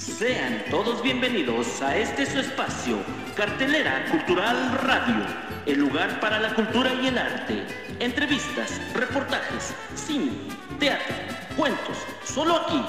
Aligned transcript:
Sean 0.00 0.64
todos 0.70 1.02
bienvenidos 1.02 1.82
a 1.82 1.94
este 1.94 2.24
su 2.24 2.38
espacio, 2.38 2.96
Cartelera 3.36 4.06
Cultural 4.10 4.78
Radio, 4.82 5.26
el 5.66 5.78
lugar 5.78 6.18
para 6.20 6.40
la 6.40 6.54
cultura 6.54 6.94
y 6.94 7.08
el 7.08 7.18
arte. 7.18 7.66
Entrevistas, 7.98 8.80
reportajes, 8.94 9.74
cine, 9.94 10.32
teatro, 10.78 11.14
cuentos, 11.54 11.98
solo 12.24 12.56
aquí. 12.56 12.82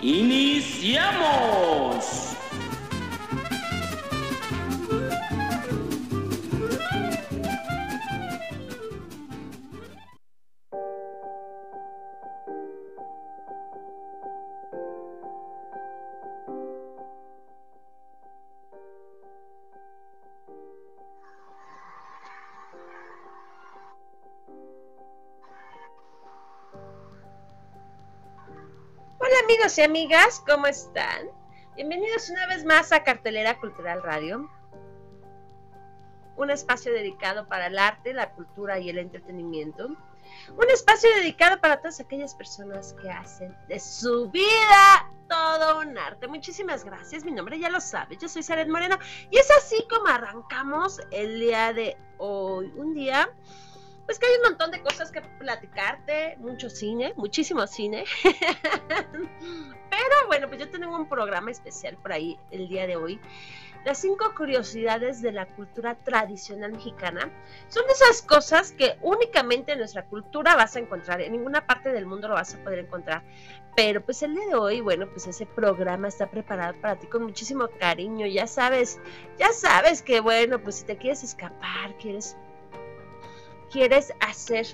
¡Iniciamos! 0.00 1.24
Amigos 29.64 29.78
y 29.78 29.82
amigas, 29.82 30.42
¿cómo 30.46 30.66
están? 30.66 31.26
Bienvenidos 31.74 32.28
una 32.28 32.46
vez 32.48 32.66
más 32.66 32.92
a 32.92 33.02
Cartelera 33.02 33.58
Cultural 33.58 34.02
Radio, 34.02 34.50
un 36.36 36.50
espacio 36.50 36.92
dedicado 36.92 37.48
para 37.48 37.68
el 37.68 37.78
arte, 37.78 38.12
la 38.12 38.32
cultura 38.32 38.78
y 38.78 38.90
el 38.90 38.98
entretenimiento, 38.98 39.86
un 39.86 40.70
espacio 40.70 41.08
dedicado 41.16 41.62
para 41.62 41.78
todas 41.78 41.98
aquellas 41.98 42.34
personas 42.34 42.94
que 43.00 43.08
hacen 43.08 43.56
de 43.66 43.80
su 43.80 44.30
vida 44.30 45.10
todo 45.30 45.80
un 45.80 45.96
arte. 45.96 46.28
Muchísimas 46.28 46.84
gracias, 46.84 47.24
mi 47.24 47.32
nombre 47.32 47.58
ya 47.58 47.70
lo 47.70 47.80
sabes, 47.80 48.18
yo 48.18 48.28
soy 48.28 48.42
Saret 48.42 48.68
Moreno 48.68 48.98
y 49.30 49.38
es 49.38 49.50
así 49.50 49.82
como 49.88 50.08
arrancamos 50.08 51.00
el 51.10 51.40
día 51.40 51.72
de 51.72 51.96
hoy, 52.18 52.70
un 52.76 52.92
día 52.92 53.30
pues 54.06 54.18
que 54.18 54.26
hay 54.26 54.36
un 54.36 54.50
montón 54.50 54.70
de 54.70 54.82
cosas 54.82 55.10
que 55.10 55.22
platicarte, 55.22 56.36
mucho 56.38 56.68
cine, 56.68 57.14
muchísimo 57.16 57.66
cine. 57.66 58.04
Pero 58.22 60.26
bueno, 60.26 60.48
pues 60.48 60.60
yo 60.60 60.70
tengo 60.70 60.96
un 60.96 61.08
programa 61.08 61.50
especial 61.50 61.96
por 61.96 62.12
ahí 62.12 62.38
el 62.50 62.68
día 62.68 62.86
de 62.86 62.96
hoy. 62.96 63.20
Las 63.84 63.98
cinco 63.98 64.32
curiosidades 64.34 65.20
de 65.20 65.30
la 65.30 65.46
cultura 65.46 65.94
tradicional 65.94 66.72
mexicana 66.72 67.30
son 67.68 67.84
esas 67.90 68.22
cosas 68.22 68.72
que 68.72 68.96
únicamente 69.02 69.72
en 69.72 69.78
nuestra 69.78 70.06
cultura 70.06 70.56
vas 70.56 70.74
a 70.76 70.78
encontrar, 70.78 71.20
en 71.20 71.32
ninguna 71.32 71.66
parte 71.66 71.92
del 71.92 72.06
mundo 72.06 72.28
lo 72.28 72.34
vas 72.34 72.54
a 72.54 72.64
poder 72.64 72.78
encontrar. 72.78 73.22
Pero 73.76 74.02
pues 74.02 74.22
el 74.22 74.34
día 74.34 74.46
de 74.46 74.54
hoy, 74.54 74.80
bueno, 74.80 75.06
pues 75.10 75.26
ese 75.26 75.44
programa 75.44 76.08
está 76.08 76.30
preparado 76.30 76.80
para 76.80 76.96
ti 76.96 77.08
con 77.08 77.24
muchísimo 77.24 77.68
cariño. 77.78 78.26
Ya 78.26 78.46
sabes, 78.46 78.98
ya 79.38 79.52
sabes 79.52 80.00
que 80.00 80.20
bueno, 80.20 80.62
pues 80.62 80.76
si 80.76 80.84
te 80.84 80.96
quieres 80.96 81.22
escapar, 81.22 81.94
quieres 82.00 82.38
quieres 83.70 84.12
hacer 84.20 84.66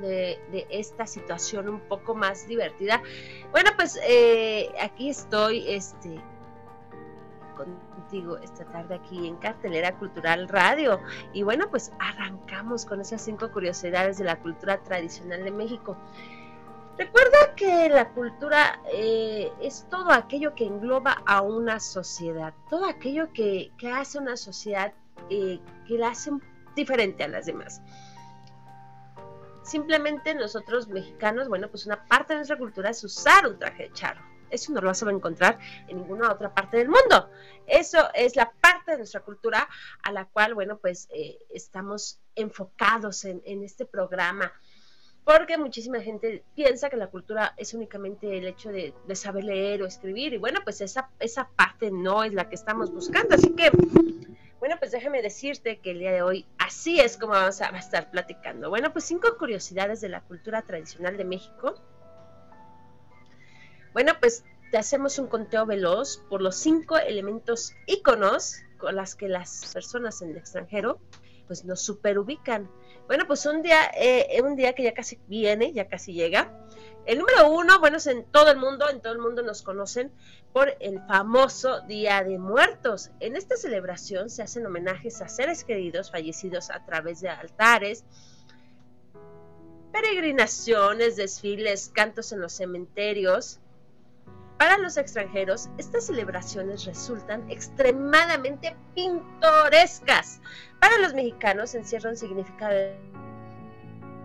de, 0.00 0.66
esta 0.70 1.06
situación 1.06 1.68
un 1.68 1.80
poco 1.80 2.14
más 2.14 2.46
divertida. 2.46 3.02
Bueno, 3.50 3.70
pues 3.76 3.98
eh, 4.02 4.70
aquí 4.80 5.10
estoy 5.10 5.64
este, 5.68 6.20
contigo 7.56 8.38
esta 8.38 8.64
tarde 8.66 8.94
aquí 8.94 9.26
en 9.26 9.36
Cartelera 9.36 9.96
Cultural 9.98 10.48
Radio. 10.48 11.00
Y 11.32 11.42
bueno, 11.42 11.68
pues 11.70 11.92
arrancamos 11.98 12.86
con 12.86 13.00
esas 13.00 13.22
cinco 13.22 13.50
curiosidades 13.50 14.18
de 14.18 14.24
la 14.24 14.38
cultura 14.38 14.78
tradicional 14.82 15.44
de 15.44 15.50
México. 15.50 15.96
Recuerda 16.96 17.54
que 17.54 17.88
la 17.88 18.08
cultura 18.08 18.80
eh, 18.92 19.52
es 19.60 19.86
todo 19.88 20.10
aquello 20.10 20.56
que 20.56 20.66
engloba 20.66 21.22
a 21.26 21.42
una 21.42 21.78
sociedad, 21.78 22.52
todo 22.68 22.86
aquello 22.86 23.32
que, 23.32 23.70
que 23.78 23.92
hace 23.92 24.18
una 24.18 24.36
sociedad 24.36 24.92
eh, 25.30 25.60
que 25.86 25.96
la 25.96 26.08
hace 26.08 26.32
diferente 26.78 27.24
a 27.24 27.28
las 27.28 27.44
demás. 27.44 27.82
Simplemente 29.62 30.34
nosotros 30.34 30.88
mexicanos, 30.88 31.48
bueno, 31.48 31.68
pues 31.68 31.84
una 31.84 32.02
parte 32.06 32.32
de 32.32 32.38
nuestra 32.38 32.56
cultura 32.56 32.88
es 32.88 33.04
usar 33.04 33.46
un 33.46 33.58
traje 33.58 33.84
de 33.84 33.92
charro. 33.92 34.22
Eso 34.50 34.72
no 34.72 34.80
lo 34.80 34.86
vas 34.86 35.02
a 35.02 35.10
encontrar 35.10 35.58
en 35.88 35.98
ninguna 35.98 36.32
otra 36.32 36.54
parte 36.54 36.78
del 36.78 36.88
mundo. 36.88 37.28
Eso 37.66 38.08
es 38.14 38.34
la 38.34 38.50
parte 38.50 38.92
de 38.92 38.98
nuestra 38.98 39.20
cultura 39.20 39.68
a 40.02 40.12
la 40.12 40.24
cual, 40.24 40.54
bueno, 40.54 40.78
pues 40.78 41.06
eh, 41.12 41.38
estamos 41.50 42.18
enfocados 42.34 43.26
en, 43.26 43.42
este 43.62 43.84
programa 43.84 44.50
porque 45.24 45.58
muchísima 45.58 46.00
gente 46.00 46.42
piensa 46.54 46.88
que 46.88 46.96
la 46.96 47.08
cultura 47.08 47.52
es 47.58 47.74
únicamente 47.74 48.38
el 48.38 48.46
hecho 48.46 48.70
de, 48.70 48.94
de, 49.06 49.14
saber 49.14 49.44
leer 49.44 49.82
o 49.82 49.86
escribir, 49.86 50.32
y 50.32 50.38
bueno, 50.38 50.60
pues 50.64 50.80
esa, 50.80 51.10
esa 51.18 51.50
parte 51.54 51.90
no 51.90 52.24
es 52.24 52.32
la 52.32 52.48
que 52.48 52.54
estamos 52.54 52.90
buscando, 52.90 53.34
así 53.34 53.54
que, 53.54 53.70
bueno, 54.60 54.76
pues 54.78 54.90
déjame 54.90 55.22
decirte 55.22 55.78
que 55.78 55.92
el 55.92 56.00
día 56.00 56.12
de 56.12 56.22
hoy 56.22 56.46
así 56.58 57.00
es 57.00 57.16
como 57.16 57.32
vamos 57.32 57.60
a, 57.60 57.68
estar 57.78 58.10
platicando. 58.10 58.70
Bueno, 58.70 58.92
pues 58.92 59.04
cinco 59.04 59.36
curiosidades 59.38 60.00
de 60.00 60.08
la 60.08 60.22
cultura 60.22 60.62
tradicional 60.62 61.16
de 61.16 61.24
México. 61.24 61.74
Bueno, 63.92 64.12
pues 64.20 64.44
te 64.70 64.78
hacemos 64.78 65.18
un 65.18 65.28
conteo 65.28 65.64
veloz 65.64 66.18
por 66.28 66.42
los 66.42 66.56
cinco 66.56 66.98
elementos 66.98 67.72
íconos 67.86 68.56
con 68.78 68.96
las 68.96 69.14
que 69.14 69.28
las 69.28 69.70
personas 69.72 70.20
en 70.22 70.30
el 70.30 70.36
extranjero 70.36 71.00
pues 71.46 71.64
nos 71.64 71.80
superubican. 71.80 72.70
Bueno, 73.08 73.26
pues 73.26 73.46
un 73.46 73.62
día, 73.62 73.90
eh, 73.96 74.38
un 74.42 74.54
día 74.54 74.74
que 74.74 74.82
ya 74.82 74.92
casi 74.92 75.18
viene, 75.28 75.72
ya 75.72 75.88
casi 75.88 76.12
llega. 76.12 76.52
El 77.06 77.18
número 77.18 77.48
uno, 77.48 77.80
bueno, 77.80 77.96
es 77.96 78.06
en 78.06 78.22
todo 78.24 78.50
el 78.50 78.58
mundo, 78.58 78.86
en 78.90 79.00
todo 79.00 79.14
el 79.14 79.18
mundo 79.18 79.42
nos 79.42 79.62
conocen 79.62 80.12
por 80.52 80.76
el 80.78 81.00
famoso 81.06 81.80
Día 81.80 82.22
de 82.22 82.38
Muertos. 82.38 83.10
En 83.20 83.34
esta 83.34 83.56
celebración 83.56 84.28
se 84.28 84.42
hacen 84.42 84.66
homenajes 84.66 85.22
a 85.22 85.28
seres 85.28 85.64
queridos 85.64 86.10
fallecidos 86.10 86.68
a 86.68 86.84
través 86.84 87.22
de 87.22 87.30
altares, 87.30 88.04
peregrinaciones, 89.90 91.16
desfiles, 91.16 91.90
cantos 91.94 92.32
en 92.32 92.40
los 92.40 92.52
cementerios. 92.52 93.58
Para 94.58 94.76
los 94.76 94.96
extranjeros, 94.96 95.68
estas 95.78 96.06
celebraciones 96.06 96.84
resultan 96.84 97.48
extremadamente 97.48 98.76
pintorescas. 98.92 100.40
Para 100.80 100.98
los 100.98 101.14
mexicanos 101.14 101.76
encierra 101.76 102.10
un 102.10 102.16
significado 102.16 102.74
de 102.74 102.96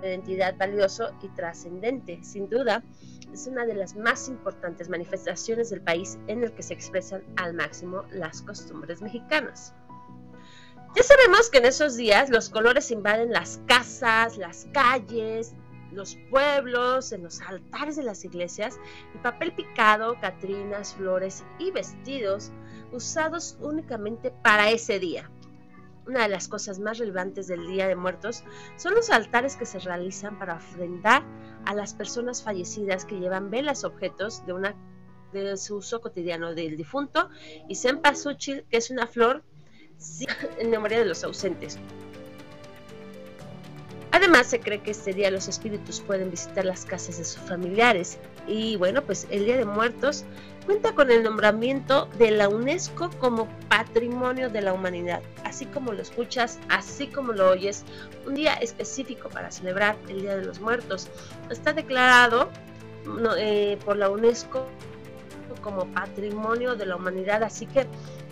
identidad 0.02 0.58
valioso 0.58 1.12
y 1.22 1.30
trascendente. 1.30 2.20
Sin 2.24 2.50
duda, 2.50 2.84
es 3.32 3.46
una 3.46 3.66
de 3.68 3.76
las 3.76 3.96
más 3.96 4.28
importantes 4.28 4.90
manifestaciones 4.90 5.70
del 5.70 5.82
país 5.82 6.18
en 6.26 6.44
el 6.44 6.52
que 6.54 6.64
se 6.64 6.74
expresan 6.74 7.24
al 7.36 7.54
máximo 7.54 8.04
las 8.12 8.42
costumbres 8.42 9.04
mexicanas. 9.04 9.76
Ya 10.96 11.04
sabemos 11.04 11.50
que 11.50 11.60
en 11.60 11.66
esos 11.66 11.96
días 11.96 12.30
los 12.30 12.50
colores 12.50 12.90
invaden 12.92 13.32
las 13.32 13.60
casas, 13.68 14.38
las 14.38 14.68
calles, 14.74 15.54
los 15.96 16.18
pueblos, 16.30 17.12
en 17.12 17.24
los 17.24 17.42
altares 17.42 17.96
de 17.96 18.04
las 18.04 18.26
iglesias, 18.26 18.80
y 19.14 19.18
papel 19.20 19.54
picado, 19.54 20.20
catrinas, 20.20 20.94
flores 20.96 21.44
y 21.60 21.72
vestidos 21.72 22.52
usados 22.92 23.58
únicamente 23.62 24.32
para 24.44 24.70
ese 24.70 25.00
día. 25.00 25.30
Una 26.06 26.24
de 26.24 26.30
las 26.30 26.48
cosas 26.48 26.80
más 26.80 26.98
relevantes 26.98 27.48
del 27.48 27.66
Día 27.66 27.88
de 27.88 27.96
Muertos 27.96 28.44
son 28.76 28.94
los 28.94 29.10
altares 29.10 29.56
que 29.56 29.66
se 29.66 29.80
realizan 29.80 30.38
para 30.38 30.56
ofrendar 30.56 31.24
a 31.66 31.74
las 31.74 31.94
personas 31.94 32.44
fallecidas 32.44 33.06
que 33.06 33.20
llevan 33.20 33.50
velas 33.50 33.86
objetos 33.86 34.46
de, 34.46 34.54
una, 34.54 34.76
su 35.56 35.78
uso 35.78 36.02
cotidiano 36.02 36.54
del 36.54 36.76
difunto 36.76 37.30
y 37.70 37.76
cempasúchil, 37.76 38.66
que 38.70 38.78
es 38.78 38.90
una 38.90 39.08
flor 39.08 39.44
en 40.58 40.70
memoria 40.70 41.00
de 41.00 41.06
los 41.06 41.24
ausentes. 41.24 41.80
Además, 44.14 44.46
se 44.46 44.60
cree 44.60 44.80
que 44.80 44.92
este 44.92 45.12
día 45.12 45.32
los 45.32 45.48
espíritus 45.48 46.00
pueden 46.00 46.30
visitar 46.30 46.66
las 46.66 46.86
casas 46.86 47.18
de 47.18 47.26
sus 47.26 47.42
familiares. 47.42 48.20
Y 48.46 48.76
bueno, 48.76 49.02
pues 49.02 49.26
el 49.32 49.46
Día 49.46 49.58
de 49.58 49.66
Muertos 49.66 50.24
cuenta 50.68 50.94
con 50.94 51.10
el 51.10 51.24
nombramiento 51.24 52.08
de 52.20 52.30
la 52.30 52.48
UNESCO 52.48 53.10
como 53.18 53.50
Patrimonio 53.70 54.52
de 54.52 54.62
la 54.62 54.72
Humanidad. 54.72 55.24
Así 55.44 55.66
como 55.66 55.94
lo 55.94 56.04
escuchas, 56.04 56.60
así 56.70 57.08
como 57.08 57.34
lo 57.34 57.50
oyes, 57.50 57.86
un 58.28 58.36
día 58.36 58.54
específico 58.54 59.30
para 59.30 59.50
celebrar 59.50 59.98
el 60.08 60.22
Día 60.22 60.38
de 60.38 60.46
los 60.46 60.60
Muertos. 60.60 61.08
Está 61.50 61.74
declarado 61.74 62.52
eh, 63.40 63.80
por 63.84 63.98
la 63.98 64.12
UNESCO 64.12 64.68
como 65.64 65.88
Patrimonio 65.88 66.76
de 66.76 66.86
la 66.86 66.98
Humanidad. 66.98 67.42
Así 67.42 67.66
que 67.66 67.88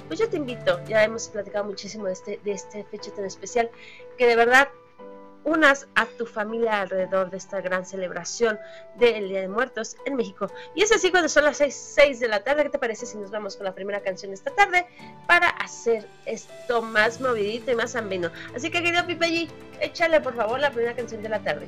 pues 0.07 0.19
yo 0.19 0.29
te 0.29 0.37
invito, 0.37 0.79
ya 0.85 1.03
hemos 1.03 1.29
platicado 1.29 1.65
muchísimo 1.65 2.05
de 2.05 2.13
este, 2.13 2.39
de 2.43 2.85
fecha 2.91 3.11
tan 3.15 3.25
especial, 3.25 3.71
que 4.17 4.27
de 4.27 4.35
verdad 4.35 4.67
unas 5.43 5.87
a 5.95 6.05
tu 6.05 6.25
familia 6.25 6.81
alrededor 6.81 7.29
de 7.29 7.37
esta 7.37 7.61
gran 7.61 7.85
celebración 7.85 8.59
del 8.95 9.29
Día 9.29 9.41
de 9.41 9.47
Muertos 9.47 9.95
en 10.05 10.15
México. 10.15 10.47
Y 10.75 10.83
es 10.83 10.91
así 10.91 11.11
cuando 11.11 11.29
son 11.29 11.45
las 11.45 11.57
6, 11.57 12.19
de 12.19 12.27
la 12.27 12.43
tarde. 12.43 12.63
¿Qué 12.63 12.69
te 12.69 12.79
parece 12.79 13.05
si 13.05 13.17
nos 13.17 13.31
vamos 13.31 13.55
con 13.55 13.65
la 13.65 13.73
primera 13.73 14.01
canción 14.01 14.31
de 14.31 14.35
esta 14.35 14.51
tarde 14.51 14.85
para 15.27 15.49
hacer 15.49 16.07
esto 16.25 16.81
más 16.81 17.19
movidito 17.19 17.71
y 17.71 17.75
más 17.75 17.95
ambeno? 17.95 18.31
Así 18.55 18.69
que 18.69 18.81
querido 18.81 19.05
Pipe 19.05 19.47
échale 19.79 20.21
por 20.21 20.35
favor 20.35 20.59
la 20.59 20.71
primera 20.71 20.95
canción 20.95 21.21
de 21.21 21.29
la 21.29 21.39
tarde. 21.39 21.67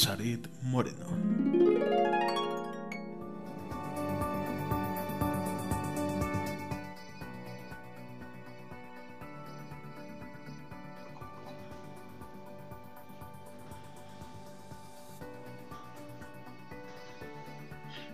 Saret 0.00 0.48
Moreno. 0.62 1.06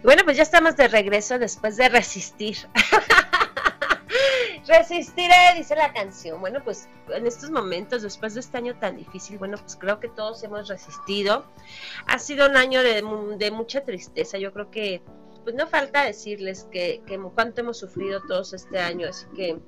Bueno, 0.02 0.22
pues 0.24 0.36
ya 0.36 0.42
estamos 0.42 0.76
de 0.76 0.88
regreso 0.88 1.38
después 1.38 1.76
de 1.76 1.88
resistir. 1.88 2.56
Resistiré, 4.66 5.54
dice 5.56 5.76
la 5.76 5.92
canción. 5.92 6.40
Bueno, 6.40 6.62
pues 6.64 6.88
en 7.08 7.26
estos 7.26 7.50
momentos, 7.50 8.02
después 8.02 8.34
de 8.34 8.40
este 8.40 8.58
año 8.58 8.76
tan 8.78 8.96
difícil, 8.96 9.38
bueno, 9.38 9.58
pues 9.58 9.76
creo 9.76 10.00
que 10.00 10.08
todos 10.08 10.42
hemos 10.42 10.66
resistido. 10.68 11.46
Ha 12.06 12.18
sido 12.18 12.48
un 12.48 12.56
año 12.56 12.82
de, 12.82 13.02
mucha 13.52 13.84
tristeza. 13.84 14.38
Yo 14.38 14.52
creo 14.52 14.70
que, 14.70 15.02
pues 15.44 15.54
no 15.54 15.68
falta 15.68 16.04
decirles 16.04 16.66
que, 16.72 17.00
que 17.06 17.18
cuánto 17.34 17.60
hemos 17.60 17.78
sufrido 17.78 18.20
todos 18.26 18.52
este 18.54 18.80
año. 18.80 19.08
Así 19.08 19.26
que, 19.36 19.60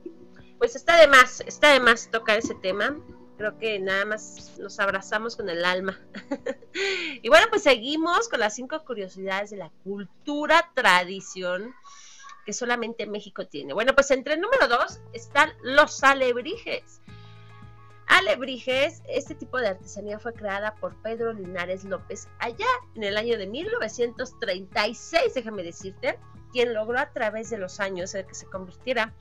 pues 0.59 0.75
está 0.75 0.97
de 0.97 1.07
más, 1.07 1.43
está 1.47 1.73
de 1.73 1.81
más 1.81 2.11
tocar 2.11 2.38
ese 2.38 2.57
tema. 2.57 2.99
Creo 3.37 3.57
que 3.57 3.78
nada 3.78 4.05
más 4.05 4.59
nos 4.59 4.81
abrazamos 4.81 5.37
con 5.37 5.49
el 5.49 5.64
alma. 5.64 5.97
y 7.23 7.28
bueno, 7.28 7.47
pues 7.50 7.62
seguimos 7.62 8.28
con 8.28 8.40
las 8.40 8.57
cinco 8.57 8.85
curiosidades 8.85 9.50
de 9.50 9.59
la 9.59 9.71
cultura 9.85 10.73
tradición 10.75 11.73
que 12.49 12.55
solamente 12.55 13.05
México 13.05 13.47
tiene. 13.47 13.75
Bueno, 13.75 13.95
pues 13.95 14.11
entre 14.11 14.33
el 14.33 14.40
número 14.40 14.69
dos 14.69 15.00
están 15.12 15.52
los 15.61 16.02
alebrijes. 16.02 17.02
Alebrijes, 18.07 19.02
este 19.07 19.35
tipo 19.35 19.59
de 19.59 19.69
artesanía 19.69 20.19
fue 20.19 20.33
creada 20.33 20.75
por 20.76 20.97
Pedro 21.02 21.35
Linares 21.35 21.85
López 21.85 22.26
allá 22.38 22.64
en 22.95 23.05
el 23.05 23.19
año 23.19 23.37
de 23.37 23.47
1936, 23.49 25.35
déjame 25.35 25.62
decirte, 25.62 26.19
quien 26.50 26.73
logró 26.73 26.99
a 26.99 27.12
través 27.12 27.50
de 27.50 27.59
los 27.59 27.81
años 27.81 28.12
que 28.14 28.35
se 28.35 28.47
convirtiera 28.47 29.12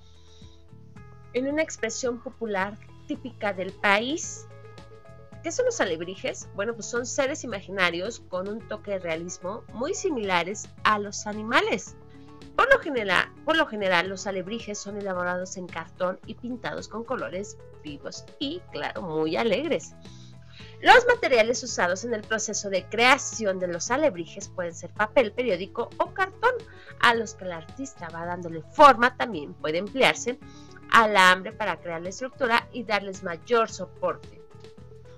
en 1.34 1.50
una 1.50 1.64
expresión 1.64 2.24
popular 2.24 2.78
típica 3.10 3.52
del 3.52 3.74
país. 3.74 4.48
¿Qué 5.44 5.52
son 5.52 5.66
los 5.66 5.82
alebrijes? 5.82 6.48
Bueno, 6.56 6.76
pues 6.76 6.86
son 6.86 7.06
seres 7.06 7.44
imaginarios 7.44 8.22
con 8.30 8.48
un 8.48 8.66
toque 8.70 8.92
de 8.92 9.00
realismo 9.00 9.66
muy 9.74 9.94
similares 9.96 10.70
a 10.86 10.98
los 10.98 11.28
animales. 11.28 11.98
Por 12.58 13.56
lo, 13.56 13.68
general, 13.68 14.10
los 14.10 14.26
alebrijes 14.26 14.80
son 14.80 14.98
elaborados 14.98 15.56
en 15.58 15.68
cartón 15.68 16.20
y 16.26 16.34
pintados 16.34 16.88
con 16.88 17.04
colores 17.04 17.56
vivos 17.84 18.26
y, 18.40 18.62
claro, 18.72 19.04
muy 19.04 19.38
alegres. 19.38 19.94
Los 20.82 21.06
materiales 21.08 21.64
usados 21.64 22.04
en 22.04 22.16
el 22.16 22.24
proceso 22.24 22.72
de 22.72 22.84
creación 22.86 23.60
de 23.60 23.68
los 23.68 23.92
alebrijes 23.92 24.50
pueden 24.50 24.74
ser 24.74 24.90
papel 24.90 25.32
periódico 25.32 25.90
o 25.98 26.14
cartón, 26.14 26.54
a 27.00 27.14
los 27.14 27.36
que 27.36 27.46
el 27.46 27.52
artista 27.52 28.10
va 28.10 28.26
dándole 28.26 28.64
forma. 28.74 29.16
También 29.16 29.54
puede 29.54 29.78
emplearse 29.78 30.40
alambre 30.92 31.52
para 31.52 31.78
crear 31.78 32.02
la 32.02 32.10
estructura 32.10 32.68
y 32.72 32.84
darles 32.84 33.22
mayor 33.24 33.70
soporte. 33.70 34.42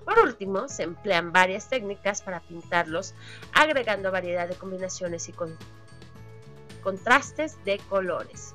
Por 0.04 0.18
último, 0.18 0.68
se 0.68 0.82
emplean 0.82 1.32
varias 1.32 1.68
técnicas 1.68 2.20
para 2.20 2.40
pintarlos, 2.40 3.14
agregando 3.54 4.10
variedad 4.10 4.48
de 4.48 4.56
combinaciones 4.56 5.28
y 5.28 5.32
con 5.32 5.56
contrastes 6.80 7.62
de 7.64 7.78
colores. 7.88 8.54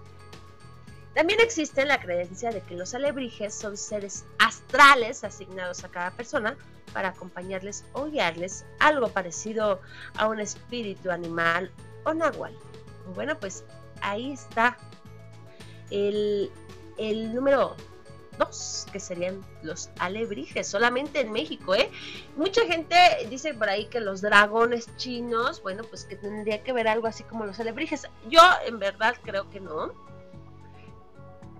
También 1.13 1.39
existe 1.39 1.85
la 1.85 2.01
creencia 2.01 2.51
de 2.51 2.61
que 2.61 2.75
los 2.75 2.93
alebrijes 2.93 3.53
son 3.53 3.77
seres 3.77 4.25
astrales 4.37 5.23
asignados 5.23 5.83
a 5.85 5.89
cada 5.89 6.11
persona 6.11 6.57
para 6.93 7.09
acompañarles 7.09 7.85
o 7.93 8.05
guiarles, 8.05 8.65
algo 8.79 9.07
parecido 9.07 9.79
a 10.17 10.27
un 10.27 10.41
espíritu 10.41 11.11
animal 11.11 11.71
o 12.03 12.13
nahual. 12.13 12.53
Bueno, 13.13 13.39
pues 13.39 13.63
ahí 14.01 14.33
está 14.33 14.77
el, 15.89 16.51
el 16.97 17.33
número 17.33 17.75
dos, 18.37 18.85
que 18.91 18.99
serían 18.99 19.43
los 19.61 19.89
alebrijes, 19.99 20.67
solamente 20.67 21.21
en 21.21 21.31
México, 21.31 21.75
¿eh? 21.75 21.89
Mucha 22.35 22.65
gente 22.65 22.95
dice 23.29 23.53
por 23.53 23.69
ahí 23.69 23.85
que 23.87 23.99
los 23.99 24.21
dragones 24.21 24.95
chinos, 24.97 25.61
bueno, 25.61 25.83
pues 25.83 26.05
que 26.05 26.15
tendría 26.15 26.63
que 26.63 26.73
ver 26.73 26.87
algo 26.87 27.07
así 27.07 27.23
como 27.23 27.45
los 27.45 27.59
alebrijes. 27.59 28.07
Yo 28.29 28.41
en 28.65 28.79
verdad 28.79 29.15
creo 29.23 29.49
que 29.49 29.59
no. 29.59 29.93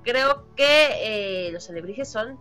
Creo 0.04 0.46
que 0.56 1.48
eh, 1.48 1.52
los 1.52 1.70
alebrijes 1.70 2.08
son 2.08 2.40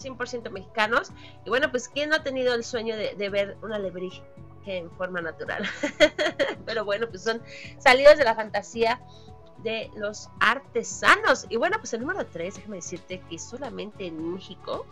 100% 0.00 0.50
mexicanos. 0.50 1.12
Y 1.44 1.50
bueno, 1.50 1.70
pues 1.70 1.88
¿quién 1.88 2.10
no 2.10 2.16
ha 2.16 2.22
tenido 2.22 2.54
el 2.54 2.64
sueño 2.64 2.96
de, 2.96 3.14
de 3.14 3.28
ver 3.28 3.56
un 3.62 3.72
alebrije 3.72 4.22
en 4.64 4.90
forma 4.92 5.20
natural? 5.20 5.64
Pero 6.66 6.84
bueno, 6.84 7.08
pues 7.08 7.22
son 7.22 7.42
salidos 7.78 8.16
de 8.16 8.24
la 8.24 8.34
fantasía 8.34 9.00
de 9.62 9.90
los 9.96 10.28
artesanos. 10.40 11.46
Y 11.48 11.56
bueno, 11.56 11.76
pues 11.78 11.94
el 11.94 12.00
número 12.00 12.26
3, 12.26 12.56
déjame 12.56 12.76
decirte 12.76 13.20
que 13.28 13.38
solamente 13.38 14.06
en 14.06 14.34
México 14.34 14.86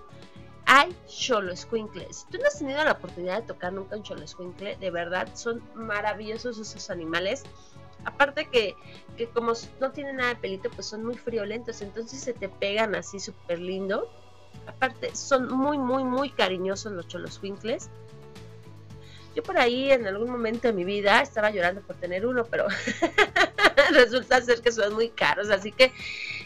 hay 0.66 0.96
cholo 1.06 1.54
squinkles. 1.54 2.26
Tú 2.30 2.38
no 2.38 2.46
has 2.46 2.58
tenido 2.58 2.82
la 2.84 2.92
oportunidad 2.92 3.42
de 3.42 3.46
tocar 3.46 3.72
nunca 3.72 3.96
un 3.96 4.02
cholo 4.02 4.26
squinkle, 4.26 4.76
de 4.76 4.90
verdad, 4.90 5.28
son 5.34 5.62
maravillosos 5.74 6.58
esos 6.58 6.90
animales. 6.90 7.44
Aparte 8.04 8.48
que, 8.50 8.74
que 9.16 9.26
como 9.28 9.52
no 9.80 9.92
tienen 9.92 10.16
nada 10.16 10.30
de 10.30 10.36
pelito, 10.36 10.70
pues 10.70 10.86
son 10.86 11.04
muy 11.04 11.16
friolentos, 11.16 11.80
entonces 11.82 12.20
se 12.20 12.32
te 12.32 12.48
pegan 12.48 12.94
así 12.94 13.20
súper 13.20 13.58
lindo. 13.58 14.10
Aparte, 14.66 15.14
son 15.14 15.48
muy, 15.48 15.78
muy, 15.78 16.04
muy 16.04 16.30
cariñosos 16.30 16.92
los 16.92 17.08
cholos 17.08 17.34
squinkles. 17.34 17.90
Yo 19.34 19.42
por 19.42 19.58
ahí 19.58 19.90
en 19.90 20.06
algún 20.06 20.30
momento 20.30 20.68
de 20.68 20.74
mi 20.74 20.84
vida 20.84 21.20
estaba 21.20 21.50
llorando 21.50 21.80
por 21.80 21.96
tener 21.96 22.24
uno, 22.24 22.44
pero 22.44 22.66
resulta 24.04 24.40
ser 24.42 24.60
que 24.60 24.72
son 24.72 24.94
muy 24.94 25.10
caros, 25.10 25.50
así 25.50 25.72
que, 25.72 25.92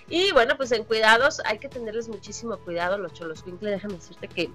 y 0.08 0.32
bueno, 0.32 0.56
pues 0.56 0.72
en 0.72 0.84
cuidados 0.84 1.40
hay 1.44 1.58
que 1.58 1.68
tenerles 1.68 2.08
muchísimo 2.08 2.56
cuidado, 2.58 2.98
los 2.98 3.12
cholos 3.12 3.44
déjame 3.60 3.94
decirte 3.94 4.28
que 4.28 4.50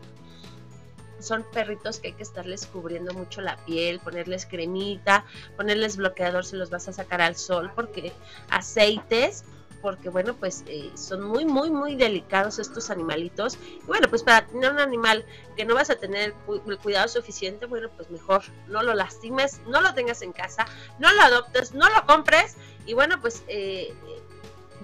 son 1.20 1.46
perritos 1.54 2.00
que 2.00 2.10
hay 2.10 2.14
que 2.14 2.24
estarles 2.24 2.66
cubriendo 2.68 3.14
mucho 3.14 3.42
la 3.42 3.56
piel, 3.66 4.00
ponerles 4.00 4.46
cremita, 4.46 5.26
ponerles 5.56 5.98
bloqueador 5.98 6.46
si 6.46 6.58
los 6.58 6.70
vas 6.70 6.88
a 6.88 6.94
sacar 6.94 7.22
al 7.22 7.36
sol, 7.36 7.72
porque 7.74 8.12
aceites, 8.50 9.46
porque 9.84 10.08
bueno, 10.08 10.34
pues 10.34 10.64
eh, 10.68 10.90
son 10.96 11.24
muy, 11.24 11.44
muy, 11.44 11.70
muy 11.70 11.98
delicados 11.98 12.58
estos 12.58 12.90
animalitos. 12.90 13.58
Y 13.84 13.86
bueno, 13.86 14.08
pues 14.08 14.24
para 14.24 14.48
tener 14.48 14.72
un 14.72 14.80
animal 14.80 15.26
que 15.58 15.66
no 15.66 15.76
vas 15.76 15.90
a 15.90 15.98
tener 15.98 16.34
el 16.48 16.78
cuidado 16.78 17.10
suficiente, 17.10 17.66
bueno, 17.66 17.90
pues 17.98 18.10
mejor 18.10 18.44
no 18.70 18.82
lo 18.82 18.94
lastimes, 18.94 19.60
no 19.68 19.82
lo 19.82 19.94
tengas 19.94 20.22
en 20.22 20.32
casa, 20.32 20.66
no 21.00 21.12
lo 21.14 21.22
adoptes, 21.22 21.74
no 21.74 21.90
lo 21.90 22.06
compres. 22.06 22.56
Y 22.86 22.94
bueno, 22.94 23.20
pues 23.20 23.44
eh, 23.50 23.94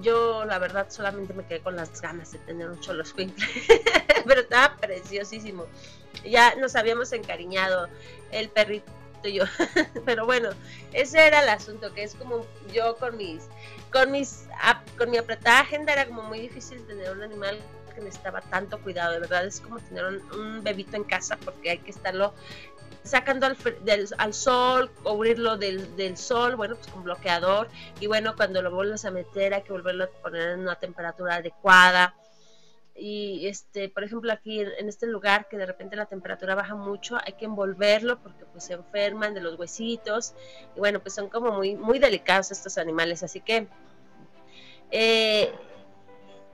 yo 0.01 0.43
la 0.43 0.59
verdad 0.59 0.87
solamente 0.89 1.33
me 1.33 1.45
quedé 1.45 1.61
con 1.61 1.77
las 1.77 2.01
ganas 2.01 2.33
de 2.33 2.39
tener 2.39 2.69
un 2.69 2.81
cholo 2.81 3.05
pero 4.25 4.41
estaba 4.41 4.75
preciosísimo. 4.75 5.65
Ya 6.25 6.55
nos 6.55 6.75
habíamos 6.75 7.13
encariñado 7.13 7.87
el 8.31 8.49
perrito 8.49 8.91
y 9.23 9.35
yo. 9.35 9.45
pero 10.05 10.25
bueno, 10.25 10.49
ese 10.91 11.25
era 11.25 11.41
el 11.41 11.47
asunto, 11.47 11.93
que 11.93 12.03
es 12.03 12.15
como 12.15 12.45
yo 12.73 12.97
con 12.97 13.15
mis 13.15 13.43
con 13.91 14.11
mis 14.11 14.47
con 14.97 15.09
mi 15.09 15.17
apretada 15.17 15.61
agenda 15.61 15.93
era 15.93 16.05
como 16.05 16.23
muy 16.23 16.39
difícil 16.39 16.85
tener 16.85 17.11
un 17.11 17.23
animal 17.23 17.57
que 17.93 18.01
necesitaba 18.01 18.41
tanto 18.41 18.79
cuidado, 18.81 19.13
de 19.13 19.19
verdad 19.19 19.45
es 19.45 19.61
como 19.61 19.79
tener 19.79 20.05
un, 20.05 20.63
bebito 20.63 20.95
en 20.95 21.03
casa 21.03 21.37
porque 21.37 21.71
hay 21.71 21.77
que 21.79 21.91
estarlo 21.91 22.33
sacando 23.03 23.45
al, 23.45 23.57
al 24.17 24.33
sol, 24.33 24.91
cubrirlo 25.03 25.57
del, 25.57 25.95
del, 25.95 26.17
sol, 26.17 26.55
bueno, 26.55 26.75
pues 26.75 26.87
con 26.87 27.03
bloqueador, 27.03 27.69
y 27.99 28.07
bueno, 28.07 28.35
cuando 28.35 28.61
lo 28.61 28.71
vuelves 28.71 29.05
a 29.05 29.11
meter 29.11 29.53
hay 29.53 29.63
que 29.63 29.71
volverlo 29.71 30.03
a 30.03 30.07
poner 30.07 30.49
en 30.49 30.59
una 30.61 30.75
temperatura 30.75 31.35
adecuada. 31.35 32.13
Y 32.99 33.47
este, 33.47 33.87
por 33.87 34.03
ejemplo, 34.03 34.31
aquí 34.31 34.59
en, 34.59 34.89
este 34.89 35.07
lugar 35.07 35.47
que 35.47 35.57
de 35.57 35.65
repente 35.65 35.95
la 35.95 36.05
temperatura 36.05 36.53
baja 36.53 36.75
mucho, 36.75 37.17
hay 37.25 37.33
que 37.33 37.45
envolverlo 37.45 38.19
porque 38.21 38.45
pues 38.45 38.65
se 38.65 38.73
enferman 38.73 39.33
de 39.33 39.41
los 39.41 39.57
huesitos. 39.57 40.33
Y 40.75 40.79
bueno, 40.79 40.99
pues 40.99 41.13
son 41.13 41.29
como 41.29 41.51
muy, 41.51 41.75
muy 41.75 41.99
delicados 41.99 42.51
estos 42.51 42.77
animales. 42.77 43.23
Así 43.23 43.39
que 43.39 43.67
eh, 44.91 45.51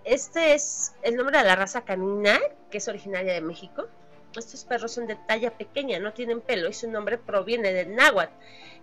este 0.03 0.53
es 0.53 0.93
el 1.01 1.15
nombre 1.15 1.39
de 1.39 1.45
la 1.45 1.55
raza 1.55 1.83
canina, 1.83 2.39
que 2.69 2.77
es 2.77 2.87
originaria 2.87 3.33
de 3.33 3.41
México. 3.41 3.87
Estos 4.35 4.65
perros 4.65 4.91
son 4.91 5.07
de 5.07 5.15
talla 5.15 5.57
pequeña, 5.57 5.97
no 5.97 6.13
tienen 6.13 6.41
pelo 6.41 6.69
y 6.69 6.73
su 6.73 6.91
nombre 6.91 7.17
proviene 7.17 7.71
del 7.71 7.95
náhuatl, 7.95 8.33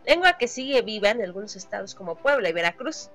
lengua 0.06 0.38
que 0.38 0.48
sigue 0.48 0.80
viva 0.80 1.10
en 1.10 1.22
algunos 1.22 1.56
estados 1.56 1.94
como 1.94 2.16
Puebla 2.16 2.48
y 2.48 2.52
Veracruz. 2.52 3.10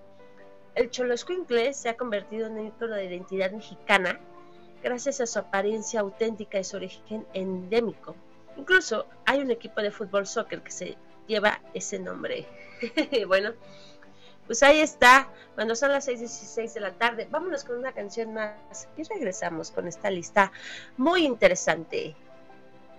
El 0.75 0.91
Choloscuincle 0.91 1.73
se 1.73 1.89
ha 1.89 1.97
convertido 1.97 2.45
en 2.45 2.59
un 2.59 2.67
ícono 2.67 2.93
de 2.93 3.05
identidad 3.05 3.51
mexicana 3.51 4.19
gracias 4.87 5.19
a 5.21 5.27
su 5.27 5.39
apariencia 5.39 5.99
auténtica 5.99 6.59
y 6.59 6.63
su 6.63 6.77
origen 6.77 7.27
endémico. 7.33 8.15
Incluso 8.55 9.05
hay 9.25 9.41
un 9.41 9.51
equipo 9.51 9.81
de 9.81 9.91
fútbol 9.91 10.25
soccer 10.25 10.61
que 10.61 10.71
se 10.71 10.97
lleva 11.27 11.61
ese 11.73 11.99
nombre. 11.99 12.47
bueno, 13.27 13.53
pues 14.45 14.63
ahí 14.63 14.79
está, 14.79 15.27
cuando 15.55 15.75
son 15.75 15.91
las 15.91 16.07
6.16 16.07 16.73
de 16.73 16.79
la 16.79 16.93
tarde, 16.93 17.27
vámonos 17.29 17.65
con 17.65 17.77
una 17.77 17.91
canción 17.91 18.33
más 18.33 18.87
y 18.95 19.03
regresamos 19.03 19.71
con 19.71 19.89
esta 19.89 20.09
lista 20.09 20.53
muy 20.95 21.25
interesante 21.25 22.15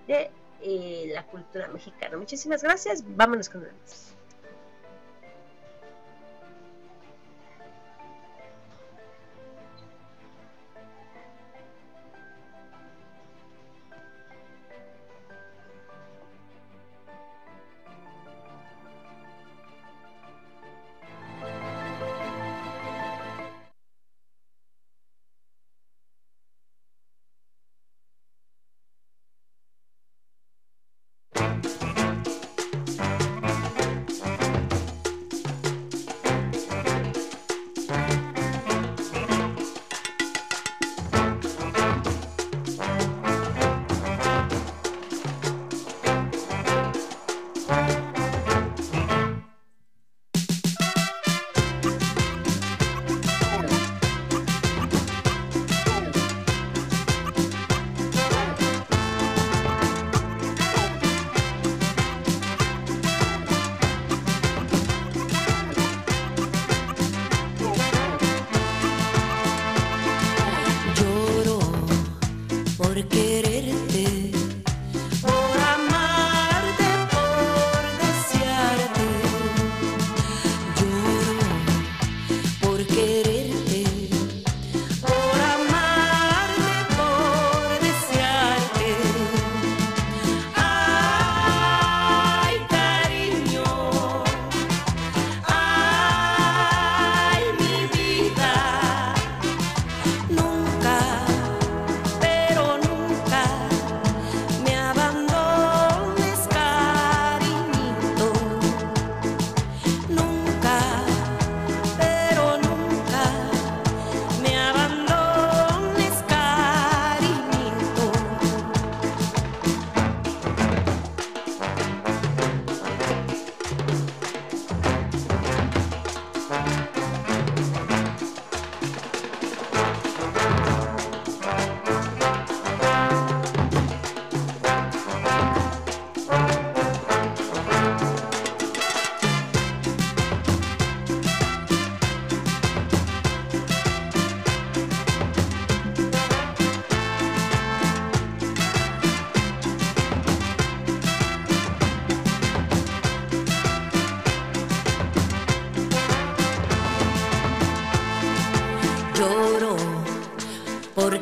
de 0.07 0.30
eh, 0.61 1.11
la 1.14 1.25
cultura 1.25 1.68
mexicana. 1.68 2.18
Muchísimas 2.18 2.62
gracias, 2.62 3.02
vámonos 3.16 3.49
con 3.49 3.62
una 3.62 3.73
más. 3.83 4.17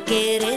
querer. 0.07 0.56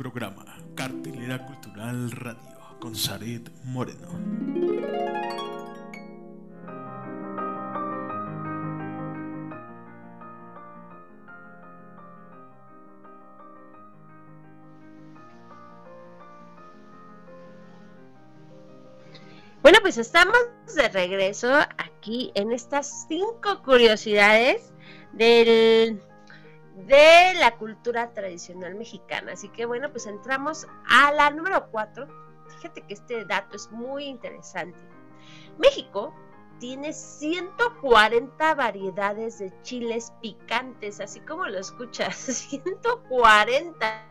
Programa, 0.00 0.46
Cartelera 0.74 1.44
Cultural 1.44 2.10
Radio, 2.12 2.58
con 2.78 2.96
Zaret 2.96 3.50
Moreno. 3.64 4.08
Bueno, 19.60 19.80
pues 19.82 19.98
estamos 19.98 20.38
de 20.74 20.88
regreso 20.88 21.52
aquí 21.76 22.32
en 22.34 22.52
estas 22.52 23.06
cinco 23.06 23.62
curiosidades 23.62 24.72
del, 25.12 26.00
de 26.86 27.34
la 27.34 27.56
cultura 27.56 28.12
tradicional 28.12 28.74
mexicana. 28.74 29.32
Así 29.32 29.48
que 29.48 29.66
bueno, 29.66 29.90
pues 29.90 30.06
entramos 30.06 30.66
a 30.88 31.12
la 31.12 31.30
número 31.30 31.70
cuatro. 31.70 32.06
Fíjate 32.56 32.82
que 32.82 32.94
este 32.94 33.24
dato 33.24 33.56
es 33.56 33.70
muy 33.70 34.04
interesante. 34.04 34.78
México 35.58 36.14
tiene 36.58 36.92
140 36.92 38.54
variedades 38.54 39.38
de 39.38 39.52
chiles 39.62 40.12
picantes, 40.20 41.00
así 41.00 41.20
como 41.20 41.46
lo 41.46 41.58
escuchas, 41.58 42.16
140. 42.16 44.06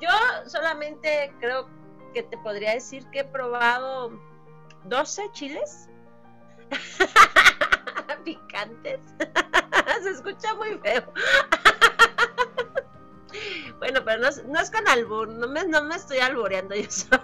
Yo 0.00 0.08
solamente 0.46 1.32
creo 1.40 1.68
que 2.14 2.22
te 2.22 2.38
podría 2.38 2.72
decir 2.72 3.06
que 3.10 3.20
he 3.20 3.24
probado 3.24 4.18
12 4.84 5.30
chiles 5.32 5.88
picantes. 8.24 9.00
Se 10.02 10.10
escucha 10.10 10.54
muy 10.54 10.78
feo. 10.78 11.12
Bueno, 13.78 14.00
pero 14.04 14.22
no, 14.22 14.60
es 14.60 14.70
con 14.70 14.88
albur, 14.88 15.28
no 15.28 15.48
me, 15.48 15.64
no 15.66 15.82
me 15.84 15.96
estoy 15.96 16.18
albureando 16.18 16.74
yo 16.74 16.90
sola. 16.90 17.20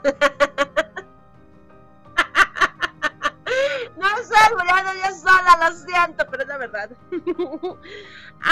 no 3.97 4.09
estoy 4.19 4.39
albureando 4.49 4.93
yo 4.95 5.15
sola, 5.17 5.71
lo 5.71 5.77
siento, 5.77 6.27
pero 6.31 6.43
es 6.43 6.49
la 6.49 6.59
verdad. 6.59 6.91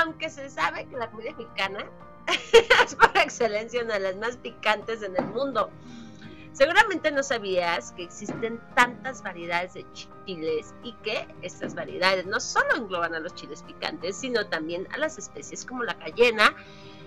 Aunque 0.01 0.31
se 0.31 0.49
sabe 0.51 0.87
que 0.87 0.97
la 0.97 1.11
comida 1.11 1.31
mexicana 1.33 1.85
es 2.85 2.95
por 2.95 3.17
excelencia 3.17 3.83
una 3.83 3.95
de 3.95 4.01
las 4.01 4.17
más 4.17 4.37
picantes 4.37 5.03
en 5.03 5.17
el 5.17 5.27
mundo. 5.27 5.71
Seguramente 6.53 7.11
no 7.11 7.23
sabías 7.23 7.93
que 7.93 8.03
existen 8.03 8.61
tantas 8.75 9.23
variedades 9.23 9.73
de 9.73 9.87
chiles 10.27 10.75
y 10.83 10.93
que 11.03 11.27
estas 11.41 11.75
variedades 11.75 12.27
no 12.27 12.41
solo 12.41 12.77
engloban 12.77 13.15
a 13.15 13.21
los 13.21 13.35
chiles 13.35 13.63
picantes, 13.63 14.17
sino 14.17 14.47
también 14.47 14.87
a 14.93 14.99
las 14.99 15.17
especies 15.17 15.65
como 15.65 15.83
la 15.83 15.99
cayena 15.99 16.55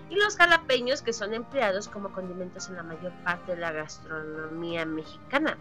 y 0.09 0.15
los 0.15 0.37
jalapeños 0.37 1.01
que 1.01 1.13
son 1.13 1.33
empleados 1.33 1.87
como 1.87 2.11
condimentos 2.11 2.69
en 2.69 2.75
la 2.75 2.83
mayor 2.83 3.11
parte 3.23 3.55
de 3.55 3.61
la 3.61 3.71
gastronomía 3.71 4.85
mexicana. 4.85 5.57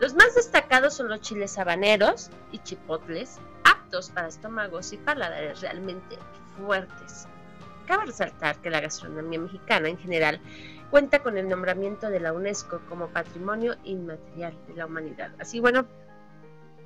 Los 0.00 0.14
más 0.14 0.34
destacados 0.34 0.94
son 0.94 1.08
los 1.08 1.20
chiles 1.20 1.58
habaneros 1.58 2.30
y 2.52 2.58
chipotles, 2.58 3.38
aptos 3.64 4.10
para 4.10 4.28
estómagos 4.28 4.92
y 4.92 4.96
paladares 4.96 5.60
realmente 5.60 6.18
fuertes. 6.56 7.26
Cabe 7.86 8.06
resaltar 8.06 8.56
que 8.58 8.70
la 8.70 8.80
gastronomía 8.80 9.40
mexicana 9.40 9.88
en 9.88 9.98
general 9.98 10.40
cuenta 10.90 11.22
con 11.22 11.36
el 11.36 11.48
nombramiento 11.48 12.10
de 12.10 12.20
la 12.20 12.32
UNESCO 12.32 12.80
como 12.88 13.08
Patrimonio 13.08 13.76
Inmaterial 13.84 14.54
de 14.68 14.74
la 14.74 14.86
Humanidad. 14.86 15.32
Así, 15.40 15.58
bueno, 15.58 15.86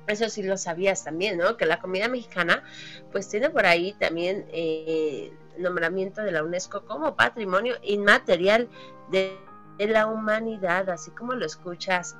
eso 0.07 0.29
sí 0.29 0.43
lo 0.43 0.57
sabías 0.57 1.03
también, 1.03 1.37
¿no? 1.37 1.55
Que 1.55 1.65
la 1.65 1.79
comida 1.79 2.07
mexicana, 2.07 2.63
pues 3.11 3.29
tiene 3.29 3.49
por 3.49 3.65
ahí 3.65 3.93
también 3.93 4.45
eh, 4.51 5.31
nombramiento 5.57 6.21
de 6.21 6.31
la 6.31 6.43
UNESCO 6.43 6.85
como 6.85 7.15
Patrimonio 7.15 7.75
Inmaterial 7.83 8.69
de, 9.09 9.39
la 9.79 10.07
Humanidad, 10.07 10.89
así 10.89 11.11
como 11.11 11.33
lo 11.33 11.45
escuchas 11.45 12.15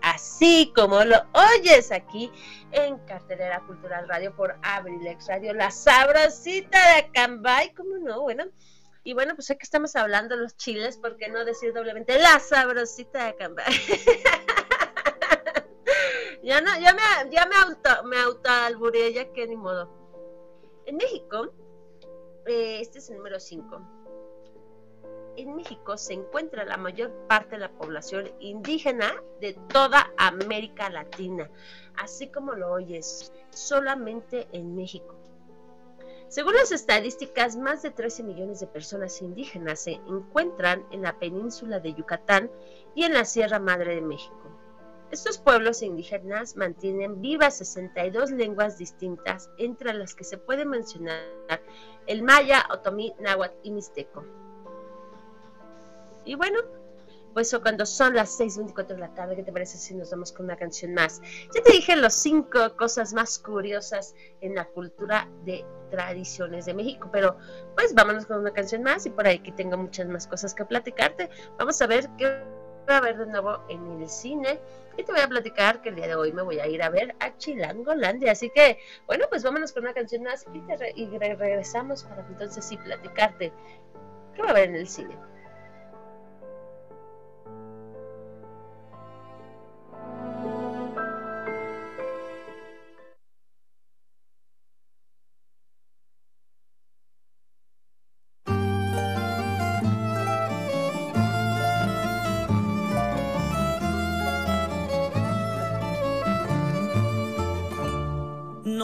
así 0.00 0.72
como 0.76 1.02
lo 1.04 1.16
oyes 1.32 1.90
aquí 1.90 2.30
en 2.72 2.98
Cartelera 3.06 3.60
Cultural 3.60 4.06
Radio 4.08 4.34
por 4.36 4.56
Abrilex 4.62 5.28
Radio, 5.28 5.54
la 5.54 5.70
sabrosita 5.70 6.78
de 6.78 7.06
Acambay, 7.06 7.72
¿cómo 7.74 7.96
no? 7.98 8.20
Bueno, 8.20 8.44
y 9.02 9.14
bueno, 9.14 9.34
pues 9.34 9.46
sé 9.46 9.56
que 9.56 9.64
estamos 9.64 9.96
hablando 9.96 10.36
los 10.36 10.56
chiles, 10.56 10.98
¿por 10.98 11.16
qué 11.16 11.28
no 11.28 11.44
decir 11.44 11.72
doblemente 11.72 12.18
la 12.18 12.38
sabrosita 12.38 13.24
de 13.24 13.30
Acambay? 13.30 13.64
ya 16.42 16.60
no, 16.60 16.78
ya 16.78 16.92
me, 16.92 17.30
ya 17.30 17.46
me 17.46 17.56
auto, 17.56 18.04
me 18.04 18.18
auto 18.18 18.50
ya 19.12 19.32
que 19.32 19.46
ni 19.46 19.56
modo. 19.56 19.90
En 20.86 20.96
México, 20.96 21.54
eh, 22.46 22.80
este 22.80 22.98
es 22.98 23.10
el 23.10 23.16
número 23.16 23.40
5 23.40 24.04
en 25.36 25.56
México 25.56 25.96
se 25.96 26.14
encuentra 26.14 26.64
la 26.64 26.76
mayor 26.76 27.10
parte 27.28 27.56
de 27.56 27.58
la 27.58 27.70
población 27.70 28.30
indígena 28.40 29.12
de 29.40 29.54
toda 29.68 30.12
América 30.16 30.90
Latina, 30.90 31.50
así 31.96 32.28
como 32.28 32.52
lo 32.52 32.72
oyes, 32.72 33.32
solamente 33.50 34.46
en 34.52 34.76
México. 34.76 35.16
Según 36.28 36.54
las 36.54 36.72
estadísticas, 36.72 37.56
más 37.56 37.82
de 37.82 37.90
13 37.90 38.22
millones 38.22 38.60
de 38.60 38.66
personas 38.66 39.22
indígenas 39.22 39.80
se 39.80 39.92
encuentran 39.92 40.84
en 40.90 41.02
la 41.02 41.18
península 41.18 41.80
de 41.80 41.94
Yucatán 41.94 42.50
y 42.94 43.04
en 43.04 43.14
la 43.14 43.24
Sierra 43.24 43.58
Madre 43.58 43.94
de 43.94 44.00
México. 44.00 44.43
Estos 45.14 45.38
pueblos 45.38 45.80
indígenas 45.80 46.56
mantienen 46.56 47.20
vivas 47.20 47.58
62 47.58 48.32
lenguas 48.32 48.78
distintas, 48.78 49.48
entre 49.58 49.94
las 49.94 50.12
que 50.12 50.24
se 50.24 50.38
puede 50.38 50.64
mencionar 50.64 51.22
el 52.08 52.24
maya, 52.24 52.66
otomí, 52.72 53.14
náhuatl 53.20 53.54
y 53.62 53.70
mixteco. 53.70 54.24
Y 56.24 56.34
bueno, 56.34 56.58
pues 57.32 57.56
cuando 57.62 57.86
son 57.86 58.16
las 58.16 58.40
6.24 58.40 58.88
de 58.88 58.98
la 58.98 59.14
tarde, 59.14 59.36
¿qué 59.36 59.44
te 59.44 59.52
parece 59.52 59.78
si 59.78 59.94
nos 59.94 60.10
vamos 60.10 60.32
con 60.32 60.46
una 60.46 60.56
canción 60.56 60.94
más? 60.94 61.22
Ya 61.54 61.62
te 61.62 61.70
dije 61.70 61.94
las 61.94 62.16
cinco 62.16 62.76
cosas 62.76 63.14
más 63.14 63.38
curiosas 63.38 64.16
en 64.40 64.56
la 64.56 64.64
cultura 64.64 65.28
de 65.44 65.64
tradiciones 65.92 66.66
de 66.66 66.74
México, 66.74 67.08
pero 67.12 67.36
pues 67.76 67.94
vámonos 67.94 68.26
con 68.26 68.40
una 68.40 68.52
canción 68.52 68.82
más 68.82 69.06
y 69.06 69.10
por 69.10 69.28
ahí 69.28 69.38
que 69.38 69.52
tengo 69.52 69.76
muchas 69.76 70.08
más 70.08 70.26
cosas 70.26 70.54
que 70.54 70.64
platicarte. 70.64 71.30
Vamos 71.56 71.80
a 71.80 71.86
ver 71.86 72.10
qué 72.18 72.63
va 72.88 72.98
a 72.98 73.00
ver 73.00 73.16
de 73.18 73.26
nuevo 73.26 73.60
en 73.68 74.00
el 74.00 74.08
cine 74.08 74.60
y 74.96 75.02
te 75.02 75.12
voy 75.12 75.20
a 75.20 75.28
platicar 75.28 75.82
que 75.82 75.88
el 75.88 75.96
día 75.96 76.06
de 76.06 76.14
hoy 76.14 76.32
me 76.32 76.42
voy 76.42 76.58
a 76.60 76.66
ir 76.66 76.82
a 76.82 76.88
ver 76.88 77.14
a 77.18 77.36
Chilangolandia. 77.36 78.32
Así 78.32 78.50
que, 78.50 78.78
bueno, 79.06 79.26
pues 79.28 79.42
vámonos 79.42 79.72
con 79.72 79.82
una 79.84 79.94
canción 79.94 80.22
más 80.22 80.46
y, 80.52 80.60
te 80.60 81.34
regresamos 81.34 82.04
para 82.04 82.26
entonces 82.26 82.64
sí 82.64 82.76
platicarte 82.76 83.52
qué 84.34 84.42
va 84.42 84.50
a 84.50 84.54
ver 84.54 84.70
en 84.70 84.76
el 84.76 84.88
cine. 84.88 85.16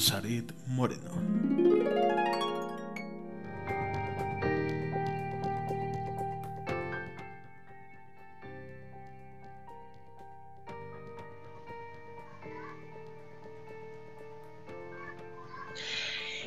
Zaret 0.00 0.52
Moreno. 0.66 1.10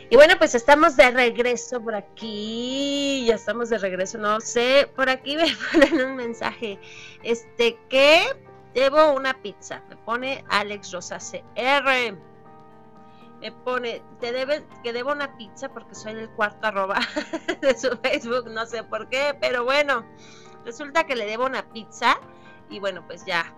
Y 0.09 0.15
bueno, 0.15 0.35
pues 0.37 0.53
estamos 0.55 0.95
de 0.95 1.11
regreso 1.11 1.81
por 1.81 1.95
aquí. 1.95 3.25
Ya 3.27 3.35
estamos 3.35 3.69
de 3.69 3.77
regreso, 3.77 4.17
no 4.17 4.41
sé. 4.41 4.89
Por 4.95 5.09
aquí 5.09 5.35
me 5.37 5.47
ponen 5.71 6.05
un 6.05 6.15
mensaje. 6.15 6.79
Este, 7.23 7.77
que 7.89 8.23
debo 8.73 9.13
una 9.13 9.41
pizza. 9.41 9.83
Me 9.89 9.95
pone 9.97 10.43
Alex 10.49 10.91
Rosa 10.91 11.17
CR. 11.17 12.32
Me 13.43 13.51
pone, 13.51 14.01
te 14.21 14.31
debe, 14.31 14.65
que 14.83 14.93
debo 14.93 15.11
una 15.11 15.35
pizza 15.35 15.67
porque 15.67 15.95
soy 15.95 16.13
el 16.13 16.29
cuarto 16.29 16.65
arroba 16.65 17.01
de 17.61 17.77
su 17.77 17.89
Facebook. 17.97 18.49
No 18.49 18.65
sé 18.65 18.85
por 18.85 19.09
qué, 19.09 19.37
pero 19.41 19.65
bueno. 19.65 20.05
Resulta 20.63 21.03
que 21.03 21.17
le 21.17 21.25
debo 21.25 21.45
una 21.45 21.69
pizza. 21.73 22.17
Y 22.69 22.79
bueno, 22.79 23.05
pues 23.05 23.25
ya, 23.25 23.53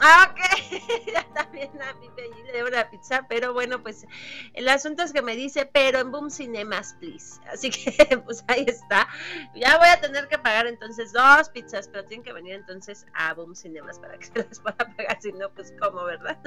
Ah, 0.00 0.32
ok, 0.32 0.40
ya 1.12 1.24
también 1.34 1.70
a 1.80 1.94
Pelli 2.16 2.42
le 2.44 2.52
debo 2.52 2.68
una 2.68 2.90
pizza, 2.90 3.26
pero 3.28 3.52
bueno, 3.52 3.82
pues 3.82 4.06
el 4.54 4.68
asunto 4.68 5.02
es 5.02 5.12
que 5.12 5.22
me 5.22 5.36
dice, 5.36 5.66
pero 5.72 6.00
en 6.00 6.10
Boom 6.10 6.30
Cinemas, 6.30 6.94
please. 6.98 7.40
Así 7.46 7.70
que, 7.70 8.18
pues 8.24 8.44
ahí 8.48 8.64
está. 8.66 9.08
Ya 9.54 9.78
voy 9.78 9.88
a 9.88 10.00
tener 10.00 10.28
que 10.28 10.38
pagar 10.38 10.66
entonces 10.66 11.12
dos 11.12 11.48
pizzas, 11.50 11.88
pero 11.88 12.04
tienen 12.04 12.24
que 12.24 12.32
venir 12.32 12.54
entonces 12.54 13.06
a 13.14 13.34
Boom 13.34 13.54
Cinemas 13.54 13.98
para 13.98 14.18
que 14.18 14.26
se 14.26 14.32
las 14.48 14.60
pueda 14.60 14.76
pagar, 14.76 15.20
si 15.20 15.32
no, 15.32 15.50
pues 15.50 15.72
cómo, 15.80 16.04
¿verdad? 16.04 16.38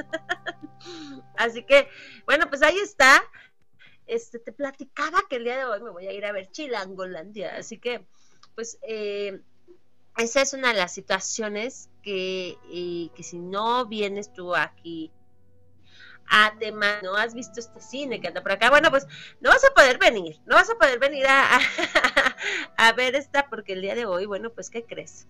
Así 1.38 1.64
que, 1.64 1.88
bueno, 2.26 2.50
pues 2.50 2.62
ahí 2.64 2.78
está. 2.78 3.24
Este, 4.08 4.40
te 4.40 4.54
platicaba 4.54 5.24
que 5.30 5.38
el 5.38 5.44
día 5.44 5.58
de 5.58 5.66
hoy 5.66 5.82
me 5.82 5.90
voy 5.90 6.08
a 6.08 6.14
ir 6.14 6.26
a 6.26 6.32
ver 6.32 6.50
Chilangolandia, 6.50 7.58
así 7.58 7.78
que, 7.78 8.06
pues, 8.56 8.78
eh, 8.82 9.42
esa 10.18 10.42
es 10.42 10.54
una 10.54 10.70
de 10.70 10.74
las 10.76 10.94
situaciones 10.94 11.90
que, 12.02 12.58
eh, 12.72 13.10
que 13.16 13.24
si 13.24 13.38
no 13.38 13.86
vienes 13.86 14.34
tú 14.34 14.56
aquí 14.56 15.12
a 16.30 16.54
tema, 16.60 17.00
no 17.04 17.16
has 17.16 17.34
visto 17.34 17.60
este 17.60 17.80
cine 17.80 18.20
que 18.20 18.28
anda 18.28 18.42
por 18.42 18.52
acá, 18.52 18.70
bueno, 18.70 18.90
pues 18.90 19.08
no 19.40 19.50
vas 19.50 19.64
a 19.64 19.74
poder 19.74 19.98
venir, 19.98 20.40
no 20.46 20.56
vas 20.56 20.70
a 20.70 20.76
poder 20.76 21.00
venir 21.00 21.26
a, 21.28 21.60
a, 22.78 22.92
ver 22.94 23.16
esta 23.16 23.48
porque 23.50 23.74
el 23.74 23.82
día 23.82 23.96
de 23.96 24.06
hoy, 24.06 24.26
bueno, 24.26 24.50
pues 24.50 24.70
¿qué 24.70 24.84
crees? 24.84 25.28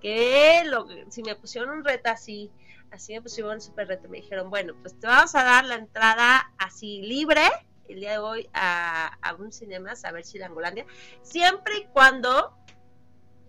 Que 0.00 0.62
lo, 0.64 0.86
si 1.10 1.22
me 1.22 1.36
pusieron 1.36 1.70
un 1.70 1.84
reto 1.84 2.10
así, 2.10 2.50
así 2.90 3.12
me 3.12 3.22
pusieron 3.22 3.54
un 3.54 3.60
super 3.60 3.86
reto, 3.86 4.08
me 4.08 4.18
dijeron, 4.18 4.50
bueno, 4.50 4.74
pues 4.82 4.98
te 4.98 5.06
vamos 5.06 5.34
a 5.34 5.44
dar 5.44 5.64
la 5.64 5.76
entrada 5.76 6.52
así 6.58 7.02
libre 7.02 7.42
el 7.88 8.00
día 8.00 8.12
de 8.12 8.18
hoy 8.18 8.48
a, 8.52 9.16
a 9.22 9.34
un 9.34 9.52
cinema 9.52 9.92
a 10.02 10.12
ver 10.12 10.24
si 10.24 10.38
la 10.38 10.46
Angolandia, 10.46 10.86
siempre 11.22 11.78
y 11.78 11.84
cuando 11.86 12.56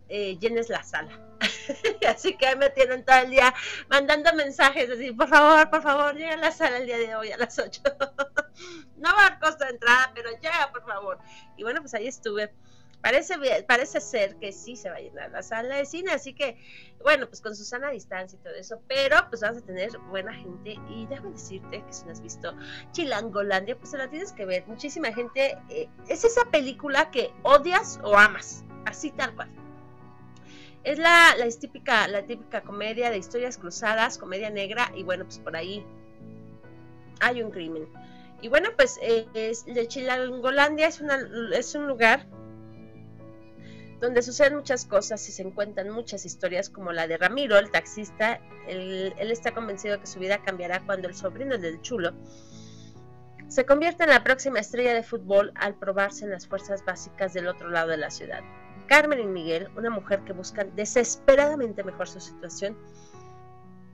eh, 0.10 0.38
llenes 0.40 0.70
la 0.70 0.84
sala. 0.84 1.28
así 2.08 2.36
que 2.38 2.48
ahí 2.48 2.56
me 2.56 2.70
tienen 2.70 3.06
todo 3.06 3.18
el 3.18 3.30
día 3.30 3.54
mandando 3.90 4.34
mensajes 4.34 4.90
así, 4.90 5.12
por 5.12 5.28
favor, 5.28 5.70
por 5.70 5.82
favor, 5.82 6.16
llega 6.16 6.34
a 6.34 6.38
la 6.38 6.52
sala 6.52 6.78
el 6.78 6.86
día 6.86 6.98
de 6.98 7.16
hoy 7.16 7.32
a 7.32 7.38
las 7.38 7.58
8. 7.60 7.82
no 8.98 9.16
va 9.16 9.28
a 9.28 9.40
costo 9.40 9.66
de 9.66 9.72
entrada, 9.72 10.12
pero 10.16 10.30
llega, 10.32 10.72
por 10.72 10.86
favor. 10.86 11.20
Y 11.56 11.64
bueno, 11.64 11.82
pues 11.82 11.94
ahí 11.94 12.08
estuve. 12.08 12.54
Parece, 13.02 13.36
parece 13.68 14.02
ser 14.02 14.38
que 14.38 14.52
sí 14.52 14.76
se 14.76 14.90
va 14.90 14.96
a 14.96 15.00
llenar 15.00 15.30
la 15.30 15.44
sala 15.44 15.76
de 15.76 15.86
cine, 15.86 16.12
así 16.12 16.34
que, 16.34 16.58
bueno, 17.04 17.28
pues 17.28 17.42
con 17.42 17.56
Susana 17.56 17.90
a 17.90 17.92
distancia 17.92 18.38
y 18.40 18.44
todo 18.44 18.56
eso, 18.56 18.82
pero 18.88 19.18
pues 19.30 19.42
vas 19.42 19.56
a 19.56 19.62
tener 19.62 19.96
buena 20.10 20.34
gente 20.34 20.78
y 20.90 21.06
déjame 21.06 21.30
decirte 21.30 21.84
que 21.86 21.94
si 21.94 22.06
no 22.06 22.12
has 22.12 22.22
visto 22.22 22.56
Chilangolandia, 22.94 23.78
pues 23.78 23.92
se 23.92 23.98
la 23.98 24.10
tienes 24.10 24.34
que 24.34 24.46
ver. 24.46 24.66
Muchísima 24.68 25.14
gente, 25.14 25.58
eh, 25.70 25.88
es 26.10 26.26
esa 26.26 26.46
película 26.46 27.12
que 27.12 27.32
odias 27.44 28.00
o 28.04 28.18
amas, 28.18 28.66
así 28.86 29.12
tal 29.12 29.36
cual. 29.36 29.67
Es 30.88 30.98
la, 31.00 31.36
típica, 31.60 32.62
comedia 32.62 33.12
de 33.12 33.18
historias 33.18 33.58
cruzadas, 33.58 34.18
comedia 34.18 34.50
negra, 34.50 34.90
y 34.96 35.04
bueno, 35.04 35.26
pues 35.26 35.38
por 35.38 35.58
ahí 35.58 35.86
hay 37.20 37.44
un 37.44 37.52
crimen. 37.52 37.90
Y 38.42 38.48
bueno, 38.48 38.70
pues 38.78 38.98
es, 39.02 39.66
de 39.66 39.86
Chilangolandia 39.86 40.88
es, 40.88 41.02
una, 41.02 41.20
es 41.54 41.76
un 41.76 41.88
lugar 41.88 42.26
donde 44.00 44.22
suceden 44.22 44.56
muchas 44.56 44.86
cosas 44.86 45.28
y 45.28 45.34
se 45.34 45.42
encuentran 45.42 45.90
muchas 45.90 46.26
historias 46.26 46.70
como 46.70 46.94
la 46.94 47.06
de 47.06 47.18
Ramiro, 47.18 47.58
el 47.58 47.70
taxista. 47.70 48.40
Él, 48.70 49.14
él 49.18 49.32
está 49.32 49.54
convencido 49.54 50.00
que 50.00 50.08
su 50.08 50.20
vida 50.20 50.42
cambiará 50.42 50.86
cuando 50.86 51.10
el 51.10 51.16
sobrino 51.16 51.58
del 51.58 51.82
chulo 51.82 52.14
se 53.50 53.66
convierte 53.66 54.06
en 54.06 54.12
la 54.12 54.24
próxima 54.24 54.60
estrella 54.60 54.94
de 54.94 55.04
fútbol 55.04 55.52
al 55.56 55.76
probarse 55.76 56.24
en 56.24 56.32
las 56.32 56.48
fuerzas 56.48 56.86
básicas 56.86 57.34
del 57.34 57.50
otro 57.50 57.70
lado 57.70 57.90
de 57.90 57.98
la 57.98 58.10
ciudad. 58.10 58.42
Carmen 58.88 59.20
y 59.20 59.26
Miguel, 59.26 59.70
una 59.76 59.90
mujer 59.90 60.22
que 60.22 60.34
buscan 60.34 60.76
desesperadamente 60.76 61.84
mejorar 61.84 62.08
su 62.08 62.20
situación, 62.20 62.78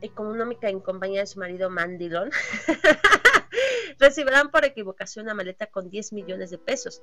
económica 0.01 0.69
en 0.69 0.79
compañía 0.79 1.21
de 1.21 1.27
su 1.27 1.39
marido 1.39 1.69
Mandilón, 1.69 2.29
recibirán 3.99 4.51
por 4.51 4.65
equivocación 4.65 5.25
una 5.25 5.33
maleta 5.33 5.67
con 5.67 5.89
10 5.89 6.13
millones 6.13 6.51
de 6.51 6.57
pesos. 6.57 7.01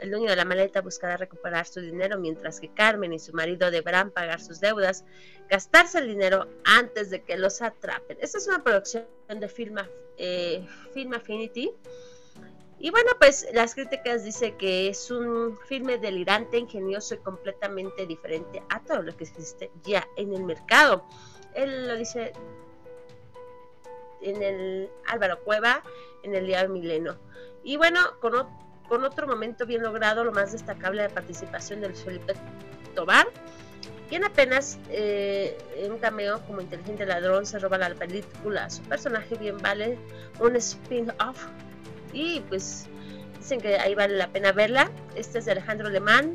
El 0.00 0.10
dueño 0.10 0.30
de 0.30 0.36
la 0.36 0.44
maleta 0.44 0.80
buscará 0.80 1.16
recuperar 1.16 1.66
su 1.66 1.80
dinero 1.80 2.18
mientras 2.18 2.60
que 2.60 2.72
Carmen 2.72 3.12
y 3.12 3.18
su 3.18 3.32
marido 3.32 3.70
deberán 3.70 4.10
pagar 4.12 4.40
sus 4.40 4.60
deudas, 4.60 5.04
gastarse 5.48 5.98
el 5.98 6.06
dinero 6.06 6.46
antes 6.64 7.10
de 7.10 7.22
que 7.22 7.36
los 7.36 7.62
atrapen. 7.62 8.16
Esta 8.20 8.38
es 8.38 8.46
una 8.46 8.62
producción 8.62 9.06
de 9.28 9.48
Film, 9.48 9.76
eh, 10.16 10.64
Film 10.92 11.14
Affinity 11.14 11.72
Y 12.80 12.90
bueno, 12.90 13.10
pues 13.18 13.46
las 13.52 13.74
críticas 13.74 14.24
dicen 14.24 14.56
que 14.56 14.88
es 14.88 15.10
un 15.10 15.58
filme 15.66 15.98
delirante, 15.98 16.58
ingenioso 16.58 17.14
y 17.14 17.18
completamente 17.18 18.06
diferente 18.06 18.62
a 18.68 18.80
todo 18.80 19.02
lo 19.02 19.16
que 19.16 19.24
existe 19.24 19.70
ya 19.82 20.06
en 20.16 20.32
el 20.32 20.44
mercado. 20.44 21.04
Él 21.54 21.88
lo 21.88 21.96
dice 21.96 22.32
en 24.22 24.42
el 24.42 24.90
Álvaro 25.06 25.42
Cueva, 25.42 25.82
en 26.22 26.36
el 26.36 26.46
Día 26.46 26.68
Mileno. 26.68 27.16
Y 27.64 27.76
bueno, 27.76 28.00
con, 28.20 29.04
otro 29.04 29.26
momento 29.26 29.66
bien 29.66 29.82
logrado, 29.82 30.22
lo 30.22 30.32
más 30.32 30.52
destacable 30.52 31.02
de 31.02 31.08
participación 31.08 31.80
del 31.80 31.96
Felipe 31.96 32.34
Tobar, 32.94 33.26
quien 34.08 34.24
apenas 34.24 34.78
eh, 34.88 35.58
en 35.76 35.92
un 35.92 35.98
cameo 35.98 36.40
como 36.46 36.60
inteligente 36.60 37.04
ladrón 37.04 37.44
se 37.44 37.58
roba 37.58 37.76
la 37.76 37.92
película. 37.94 38.70
Su 38.70 38.82
personaje 38.82 39.34
bien 39.34 39.58
vale 39.58 39.98
un 40.38 40.54
spin-off 40.56 41.46
y 42.12 42.40
pues 42.40 42.86
dicen 43.38 43.60
que 43.60 43.76
ahí 43.76 43.94
vale 43.94 44.16
la 44.16 44.28
pena 44.28 44.52
verla. 44.52 44.90
Este 45.14 45.38
es 45.38 45.44
de 45.44 45.52
Alejandro 45.52 45.88
Alemán 45.88 46.32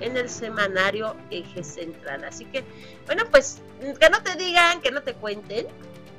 en 0.00 0.16
el 0.16 0.28
semanario 0.28 1.16
Eje 1.30 1.62
Central. 1.62 2.24
Así 2.24 2.44
que, 2.46 2.64
bueno, 3.06 3.24
pues 3.30 3.60
que 3.80 4.10
no 4.10 4.22
te 4.22 4.36
digan, 4.36 4.80
que 4.80 4.90
no 4.90 5.02
te 5.02 5.14
cuenten. 5.14 5.66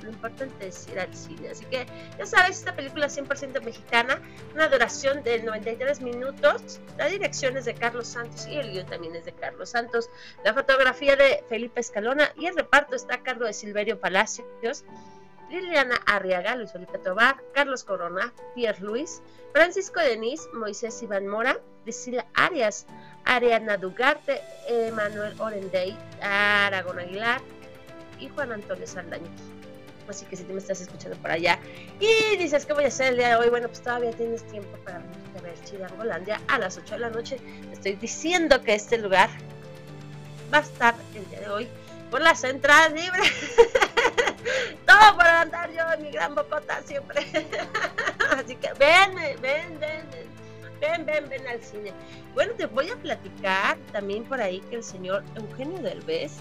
Lo 0.02 0.10
importante 0.10 0.68
es 0.68 0.88
ir 0.88 1.00
al 1.00 1.14
cine. 1.14 1.50
Así 1.50 1.64
que, 1.66 1.86
ya 2.18 2.26
sabes, 2.26 2.58
esta 2.58 2.76
película 2.76 3.08
100% 3.08 3.62
mexicana, 3.62 4.20
una 4.56 4.68
duración 4.68 5.22
de 5.24 5.44
93 5.44 6.02
minutos. 6.02 6.80
La 6.98 7.06
dirección 7.06 7.56
es 7.56 7.66
de 7.66 7.76
Carlos 7.76 8.08
Santos 8.08 8.48
y 8.48 8.58
el 8.58 8.72
guion 8.72 8.88
también 8.88 9.16
es 9.16 9.26
de 9.26 9.34
Carlos 9.34 9.70
Santos. 9.70 10.10
La 10.44 10.56
fotografía 10.56 11.16
de 11.16 11.44
Felipe 11.50 11.82
Escalona 11.82 12.32
y 12.36 12.48
el 12.48 12.56
reparto 12.56 12.96
está 12.96 13.16
a 13.16 13.24
cargo 13.24 13.46
de 13.46 13.54
Silverio 13.54 14.00
Palacios. 14.00 14.84
Liliana 15.52 16.00
Arriaga, 16.06 16.56
Luis 16.56 16.72
Felipe 16.72 16.98
Tobar, 16.98 17.36
Carlos 17.54 17.84
Corona, 17.84 18.34
Pierre 18.56 18.80
Luis, 18.82 19.22
Francisco 19.52 20.00
Denis, 20.00 20.48
Moisés 20.54 21.04
Iván 21.04 21.28
Mora, 21.28 21.60
Priscila 21.84 22.26
Arias, 22.34 22.86
Ariana 23.26 23.76
Dugarte, 23.78 24.42
Emanuel 24.68 25.34
Orendey, 25.40 25.98
Aragón 26.22 27.00
Aguilar 27.00 27.42
y 28.20 28.30
Juan 28.30 28.54
Antonio 28.54 28.88
Saldaña. 28.88 29.30
Así 30.08 30.26
que 30.26 30.36
si 30.36 30.44
tú 30.44 30.54
me 30.54 30.60
estás 30.60 30.82
escuchando 30.82 31.18
por 31.18 31.32
allá 31.32 31.60
y 32.00 32.36
dices 32.38 32.66
que 32.66 32.74
voy 32.74 32.86
a 32.86 32.88
hacer 32.88 33.12
el 33.12 33.18
día 33.18 33.30
de 33.30 33.36
hoy, 33.36 33.50
bueno, 33.50 33.68
pues 33.68 33.82
todavía 33.82 34.12
tienes 34.12 34.44
tiempo 34.48 34.78
para 34.84 35.00
venirte 35.00 35.40
a 35.40 35.42
ver 35.42 35.64
Chilangolandia 35.64 36.42
a 36.48 36.60
las 36.60 36.78
8 36.78 36.96
de 36.96 37.00
la 37.00 37.10
noche. 37.10 37.38
Te 37.38 37.74
estoy 37.74 37.94
diciendo 37.96 38.62
que 38.62 38.74
este 38.74 38.98
lugar 38.98 39.30
va 40.54 40.60
a 40.60 40.62
estar 40.62 40.96
el 41.16 41.30
día 41.30 41.42
de 41.42 41.50
hoy 41.50 41.68
por 42.10 42.22
las 42.22 42.44
entradas 42.44 42.92
libres. 42.92 43.32
Todo 44.88 45.16
por 45.16 45.26
andar 45.26 45.72
yo 45.72 45.84
en 45.94 46.02
mi 46.04 46.12
gran 46.12 46.36
bocota 46.36 46.82
siempre. 46.84 47.22
Así 48.32 48.56
que 48.56 48.74
ven, 48.74 49.16
ven, 49.16 49.42
ven, 49.42 49.80
ven. 49.80 50.32
Ven, 50.82 51.06
ven, 51.06 51.48
al 51.48 51.62
cine. 51.62 51.94
Bueno, 52.34 52.54
te 52.54 52.66
voy 52.66 52.90
a 52.90 52.96
platicar 52.96 53.78
también 53.92 54.24
por 54.24 54.42
ahí 54.42 54.62
que 54.62 54.78
el 54.78 54.84
señor 54.84 55.24
Eugenio 55.36 55.80
Derbez, 55.80 56.32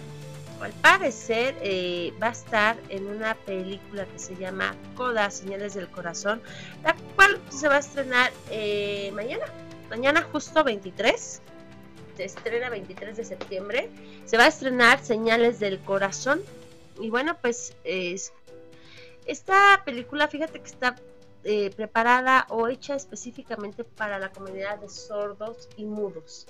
al 0.63 0.73
parecer, 0.73 1.55
eh, 1.61 2.15
va 2.23 2.29
a 2.29 2.33
estar 2.33 2.79
en 2.89 3.07
una 3.07 3.35
película 3.35 4.07
que 4.07 4.19
se 4.19 4.35
llama 4.37 4.75
Coda, 4.95 5.31
Señales 5.31 5.75
del 5.75 5.89
Corazón, 5.89 6.41
la 6.83 6.97
cual 7.17 7.39
se 7.51 7.69
va 7.69 7.77
a 7.77 7.79
estrenar 7.81 8.33
eh, 8.51 9.13
mañana, 9.15 9.45
mañana 9.91 10.27
justo 10.33 10.65
23, 10.65 11.43
se 12.17 12.25
estrena 12.25 12.71
23 12.71 13.19
de 13.19 13.25
septiembre, 13.25 13.91
se 14.25 14.39
va 14.39 14.45
a 14.45 14.49
estrenar 14.49 15.05
Señales 15.05 15.61
del 15.61 15.81
Corazón, 15.81 16.41
y 17.01 17.11
bueno, 17.11 17.37
pues 17.41 17.77
es, 17.85 18.33
esta 19.27 19.83
película, 19.85 20.29
fíjate 20.29 20.61
que 20.61 20.67
está 20.67 20.97
eh, 21.45 21.71
preparada 21.75 22.47
o 22.51 22.69
hecha 22.69 22.95
específicamente 22.95 23.85
para 23.85 24.19
la 24.19 24.31
comunidad 24.31 24.79
de 24.79 24.89
sordos 24.89 25.69
y 25.77 25.85
mudos. 25.85 26.47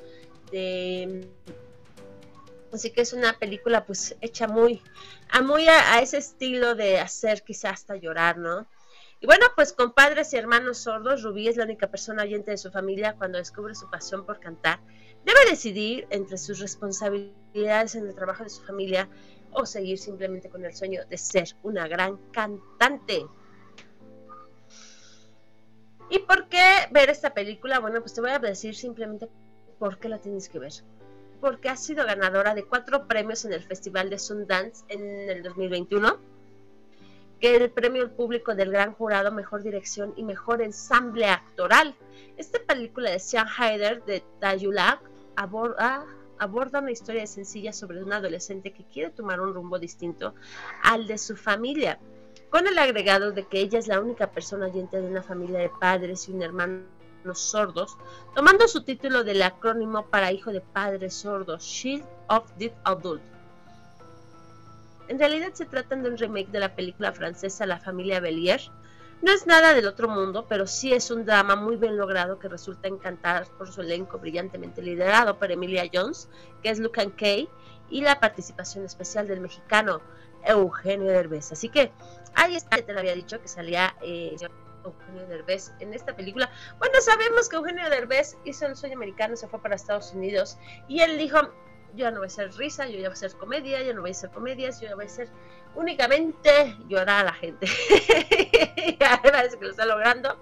así 2.72 2.90
que 2.90 3.02
es 3.02 3.12
una 3.12 3.38
película 3.38 3.84
pues 3.84 4.16
hecha 4.20 4.48
muy 4.48 4.82
a 5.30 5.42
muy 5.42 5.68
a, 5.68 6.00
ese 6.00 6.18
estilo 6.18 6.75
de 6.75 6.98
hacer 6.98 7.42
quizás 7.42 7.72
hasta 7.75 7.96
llorar, 7.96 8.38
¿no? 8.38 8.66
Y 9.20 9.27
bueno, 9.27 9.46
pues 9.54 9.72
con 9.72 9.92
padres 9.92 10.33
y 10.33 10.38
hermanos 10.38 10.79
sordos, 10.79 11.22
Rubí 11.22 11.46
es 11.46 11.56
la 11.56 11.64
única 11.64 11.88
persona 11.88 12.22
oyente 12.22 12.50
de 12.50 12.56
su 12.56 12.70
familia 12.70 13.14
cuando 13.18 13.38
descubre 13.38 13.75
su 13.75 13.88
pasión 13.90 14.25
por 14.25 14.40
cantar. 14.40 14.81
Debe 15.25 15.50
decidir 15.50 16.06
entre 16.10 16.38
sus 16.38 16.58
responsabilidades 16.58 17.94
en 17.94 18.06
el 18.06 18.14
trabajo 18.14 18.44
de 18.44 18.50
su 18.50 18.62
familia 18.62 19.08
o 19.53 19.67
seguir 19.67 19.98
simplemente 19.98 20.48
con 20.48 20.65
el 20.65 20.75
sueño 20.75 21.03
de 21.09 21.19
ser 21.19 21.48
una 21.63 21.88
gran 21.88 22.17
cantante. 22.33 23.27
¿Y 26.11 26.19
por 26.21 26.48
qué 26.48 26.65
ver 26.90 27.09
esta 27.09 27.33
película? 27.33 27.79
Bueno, 27.79 28.01
pues 28.01 28.15
te 28.15 28.21
voy 28.21 28.31
a 28.31 28.38
decir 28.40 28.75
simplemente 28.75 29.29
por 29.79 29.98
qué 29.98 30.09
la 30.09 30.19
tienes 30.19 30.48
que 30.48 30.59
ver. 30.59 30.73
Porque 31.40 31.69
ha 31.69 31.77
sido 31.77 32.05
ganadora 32.05 32.55
de 32.55 32.65
cuatro 32.65 33.07
premios 33.07 33.44
en 33.44 33.53
el 33.53 33.63
Festival 33.63 34.11
de 34.11 34.19
Sundance 34.19 34.85
en 34.88 35.31
el 35.31 35.42
2021, 35.42 36.19
que 37.40 37.57
el 37.57 37.71
premio 37.71 38.03
al 38.03 38.11
público 38.11 38.55
del 38.55 38.73
Gran 38.73 38.92
Jurado 38.92 39.31
Mejor 39.31 39.63
Dirección 39.63 40.13
y 40.17 40.25
Mejor 40.25 40.61
Ensamble 40.61 41.27
Actoral. 41.27 41.94
Esta 42.37 42.59
película 42.67 43.11
de 43.11 43.21
Sean 43.21 43.46
Hyder 43.48 44.05
de 44.05 44.23
Tayulak 44.40 45.01
aborda, 45.37 46.05
aborda 46.40 46.80
una 46.80 46.90
historia 46.90 47.26
sencilla 47.26 47.72
sobre 47.72 48.02
un 48.02 48.12
adolescente 48.12 48.72
que 48.72 48.84
quiere 48.84 49.10
tomar 49.10 49.40
un 49.40 49.54
rumbo 49.54 49.78
distinto 49.78 50.34
al 50.82 51.06
de 51.06 51.18
su 51.18 51.36
familia 51.36 52.00
con 52.48 52.66
el 52.66 52.78
agregado 52.78 53.30
de 53.30 53.46
que 53.46 53.60
ella 53.60 53.78
es 53.78 53.86
la 53.86 54.00
única 54.00 54.30
persona 54.32 54.66
oyente 54.66 55.00
de 55.00 55.06
una 55.06 55.22
familia 55.22 55.60
de 55.60 55.70
padres 55.80 56.28
y 56.28 56.32
un 56.32 56.42
hermano 56.42 56.82
sordos, 57.34 57.96
tomando 58.34 58.66
su 58.66 58.82
título 58.82 59.22
del 59.22 59.42
acrónimo 59.42 60.06
para 60.06 60.32
hijo 60.32 60.50
de 60.50 60.60
padres 60.60 61.14
sordos, 61.14 61.62
Shield 61.62 62.04
of 62.28 62.50
the 62.58 62.72
Adult. 62.84 63.22
En 65.08 65.18
realidad 65.18 65.52
se 65.52 65.66
trata 65.66 65.96
de 65.96 66.08
un 66.08 66.16
remake 66.16 66.50
de 66.50 66.60
la 66.60 66.74
película 66.74 67.12
francesa 67.12 67.66
La 67.66 67.78
familia 67.78 68.20
Bellier. 68.20 68.60
No 69.23 69.33
es 69.33 69.46
nada 69.46 69.75
del 69.75 69.87
otro 69.87 70.08
mundo, 70.08 70.46
pero 70.48 70.66
sí 70.66 70.94
es 70.94 71.10
un 71.10 71.27
drama 71.27 71.54
muy 71.54 71.77
bien 71.77 71.96
logrado 71.96 72.38
que 72.38 72.48
resulta 72.48 72.88
encantar 72.88 73.46
por 73.58 73.71
su 73.71 73.83
elenco 73.83 74.18
brillantemente 74.18 74.81
liderado 74.81 75.38
por 75.38 75.52
Emilia 75.52 75.85
Jones, 75.92 76.29
que 76.62 76.71
es 76.71 76.79
Lucan 76.79 77.10
Kay, 77.10 77.48
y 77.90 78.00
la 78.00 78.18
participación 78.18 78.85
especial 78.85 79.29
del 79.29 79.40
mexicano 79.40 80.00
Eugenio 80.44 81.08
Derbez. 81.08 81.52
Así 81.52 81.68
que 81.68 81.92
ahí 82.35 82.56
está, 82.56 82.79
te 82.79 82.92
lo 82.92 83.00
había 83.00 83.14
dicho 83.14 83.40
que 83.42 83.48
salía 83.48 83.94
eh, 84.00 84.37
Eugenio 84.85 85.27
Derbez 85.27 85.73
en 85.81 85.92
esta 85.92 86.16
película. 86.16 86.50
Bueno, 86.79 86.94
sabemos 87.00 87.48
que 87.48 87.56
Eugenio 87.56 87.90
Derbez 87.90 88.38
hizo 88.44 88.66
el 88.66 88.77
sueño 88.77 88.96
americano, 88.96 89.37
se 89.37 89.48
fue 89.48 89.60
para 89.60 89.75
Estados 89.75 90.12
Unidos 90.14 90.56
y 90.88 91.00
él 91.00 91.18
dijo, 91.18 91.38
yo 91.92 92.04
ya 92.04 92.10
no 92.10 92.18
voy 92.18 92.26
a 92.26 92.28
hacer 92.28 92.52
risa, 92.54 92.86
yo 92.86 92.98
ya 92.98 93.08
voy 93.08 93.10
a 93.10 93.12
hacer 93.12 93.34
comedia, 93.34 93.82
yo 93.82 93.94
no 93.94 94.00
voy 94.00 94.10
a 94.10 94.12
hacer 94.12 94.30
comedias, 94.30 94.80
yo 94.80 94.88
ya 94.88 94.94
voy 94.94 95.04
a 95.04 95.08
hacer 95.08 95.28
únicamente 95.74 96.76
llorar 96.88 97.20
a 97.20 97.24
la 97.24 97.32
gente. 97.32 97.66
y 98.86 98.92
parece 98.96 99.58
que 99.58 99.64
lo 99.64 99.70
está 99.70 99.86
logrando. 99.86 100.38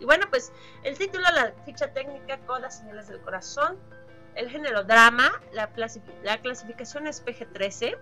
Y 0.00 0.04
bueno, 0.04 0.26
pues 0.30 0.52
el 0.84 0.96
título, 0.96 1.24
la 1.34 1.52
ficha 1.64 1.92
técnica, 1.92 2.38
Codas, 2.46 2.78
Señales 2.78 3.08
del 3.08 3.20
Corazón, 3.20 3.76
el 4.34 4.48
género 4.48 4.84
drama, 4.84 5.32
la, 5.52 5.70
la 6.22 6.40
clasificación 6.40 7.06
es 7.08 7.24
PG-13 7.24 7.98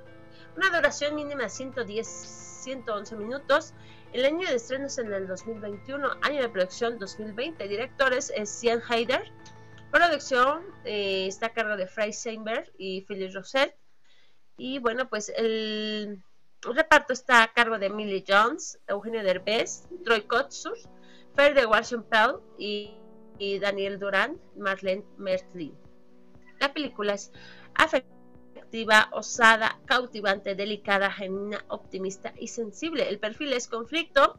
una 0.56 0.70
duración 0.70 1.14
mínima 1.14 1.44
de 1.44 1.50
110, 1.50 2.06
111 2.06 3.16
minutos. 3.16 3.74
El 4.12 4.24
año 4.24 4.48
de 4.48 4.54
estreno 4.54 4.86
es 4.86 4.98
en 4.98 5.12
el 5.12 5.26
2021, 5.26 6.08
año 6.22 6.42
de 6.42 6.48
producción 6.48 6.98
2020. 6.98 7.68
Directores 7.68 8.32
es 8.34 8.48
Cian 8.48 8.80
Heider. 8.88 9.30
Producción 9.96 10.60
eh, 10.84 11.26
está 11.26 11.46
a 11.46 11.52
cargo 11.54 11.74
de 11.74 11.86
Fry 11.86 12.12
Seinberg 12.12 12.70
y 12.76 13.00
Philip 13.08 13.34
Rosette. 13.34 13.78
Y 14.58 14.78
bueno, 14.78 15.08
pues 15.08 15.32
el 15.34 16.22
reparto 16.60 17.14
está 17.14 17.42
a 17.42 17.54
cargo 17.54 17.78
de 17.78 17.88
Millie 17.88 18.22
Jones, 18.28 18.78
Eugenio 18.88 19.22
Derbez, 19.22 19.88
Troy 20.04 20.20
Kotsur, 20.20 20.76
Fer 21.34 21.54
de 21.54 21.64
Washington 21.64 22.42
y, 22.58 22.94
y 23.38 23.58
Daniel 23.58 23.98
Duran, 23.98 24.38
Marlene 24.58 25.06
Mertlin. 25.16 25.74
La 26.60 26.74
película 26.74 27.14
es 27.14 27.32
afectada 27.74 29.08
osada, 29.12 29.80
cautivante, 29.86 30.54
delicada, 30.54 31.10
genuina, 31.10 31.64
optimista 31.68 32.34
y 32.38 32.48
sensible. 32.48 33.08
El 33.08 33.18
perfil 33.18 33.54
es 33.54 33.66
conflicto, 33.66 34.38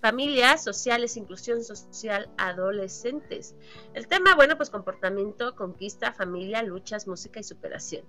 familias 0.00 0.62
sociales, 0.62 1.16
inclusión 1.16 1.62
social, 1.64 2.28
adolescentes. 2.38 3.54
El 3.94 4.06
tema, 4.06 4.34
bueno, 4.34 4.56
pues 4.56 4.70
comportamiento, 4.70 5.54
conquista, 5.56 6.12
familia, 6.12 6.62
luchas, 6.62 7.06
música 7.06 7.40
y 7.40 7.44
superación. 7.44 8.04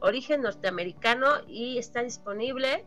Origen 0.00 0.42
norteamericano 0.42 1.28
y 1.48 1.78
está 1.78 2.02
disponible 2.02 2.84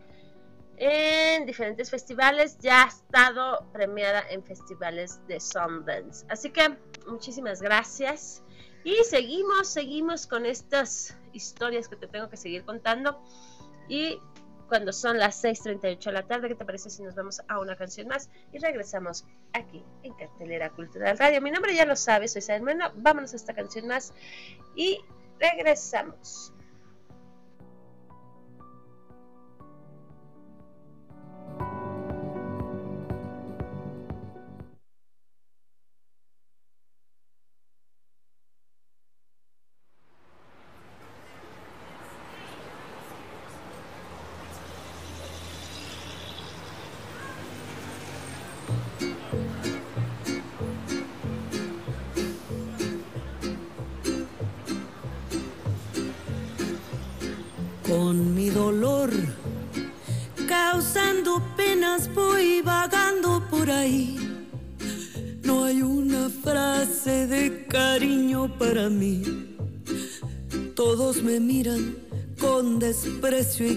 en 0.78 1.46
diferentes 1.46 1.90
festivales. 1.90 2.58
Ya 2.60 2.84
ha 2.84 2.88
estado 2.88 3.66
premiada 3.74 4.24
en 4.30 4.44
festivales 4.44 5.20
de 5.28 5.40
Sundance. 5.40 6.26
Así 6.30 6.52
que 6.52 6.78
muchísimas 7.08 7.62
gracias. 7.62 8.44
Y 8.84 8.96
seguimos, 9.04 9.68
seguimos 9.68 10.26
con 10.26 10.46
estas 10.46 11.16
historias 11.34 11.88
que 11.88 11.96
te 11.96 12.08
tengo 12.08 12.30
que 12.30 12.38
seguir 12.38 12.66
contando. 12.66 13.22
Y 13.88 14.20
cuando 14.72 14.94
son 14.94 15.20
las 15.20 15.44
6.38 15.44 16.02
de 16.02 16.12
la 16.14 16.26
tarde. 16.26 16.48
¿Qué 16.48 16.56
te 16.56 16.64
parece 16.64 16.90
si 16.90 17.04
nos 17.04 17.14
vamos 17.14 17.42
a 17.50 17.60
una 17.60 17.76
canción 17.76 18.08
más? 18.08 18.30
Y 18.54 18.60
regresamos 18.60 19.26
aquí 19.52 19.84
en 20.04 20.14
Cartelera 20.14 20.70
Cultural 20.70 21.18
Radio. 21.18 21.42
Mi 21.42 21.52
nombre 21.52 21.76
ya 21.76 21.84
lo 21.84 21.98
sabes, 21.98 22.32
soy 22.32 22.42
Sael 22.42 22.62
Bueno. 22.62 22.90
Vámonos 22.96 23.34
a 23.34 23.36
esta 23.36 23.54
canción 23.54 23.86
más 23.88 24.14
y 24.74 25.04
regresamos. 25.42 26.54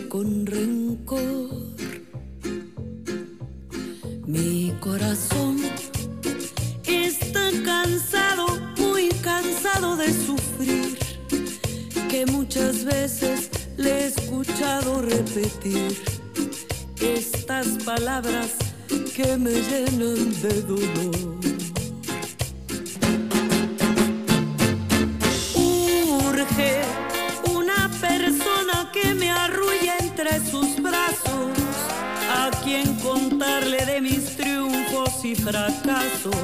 Con 0.02 0.46
rencor. 0.46 1.50
Mi 4.26 4.72
corazón 4.80 5.58
está 6.84 7.50
cansado, 7.64 8.46
muy 8.78 9.08
cansado 9.22 9.96
de 9.96 10.12
sufrir, 10.12 10.98
que 12.08 12.26
muchas 12.26 12.84
veces 12.84 13.50
le 13.76 13.90
he 13.90 14.06
escuchado 14.06 15.02
repetir 15.02 15.96
estas 17.00 17.66
palabras 17.84 18.54
que 19.14 19.36
me 19.36 19.52
llenan 19.52 20.42
de 20.42 20.62
dolor. 20.62 21.53
Y 35.22 35.34
fracasos, 35.34 36.34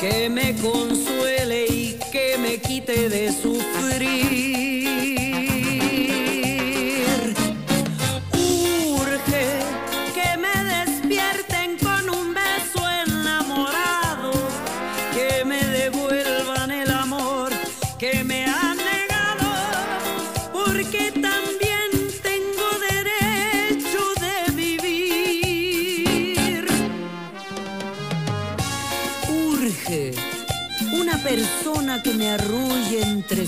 que 0.00 0.28
me 0.28 0.54
consuele 0.56 1.66
y 1.66 1.98
que 2.12 2.36
me 2.38 2.58
quite 2.58 3.08
de 3.08 3.32
sufrir. 3.32 4.75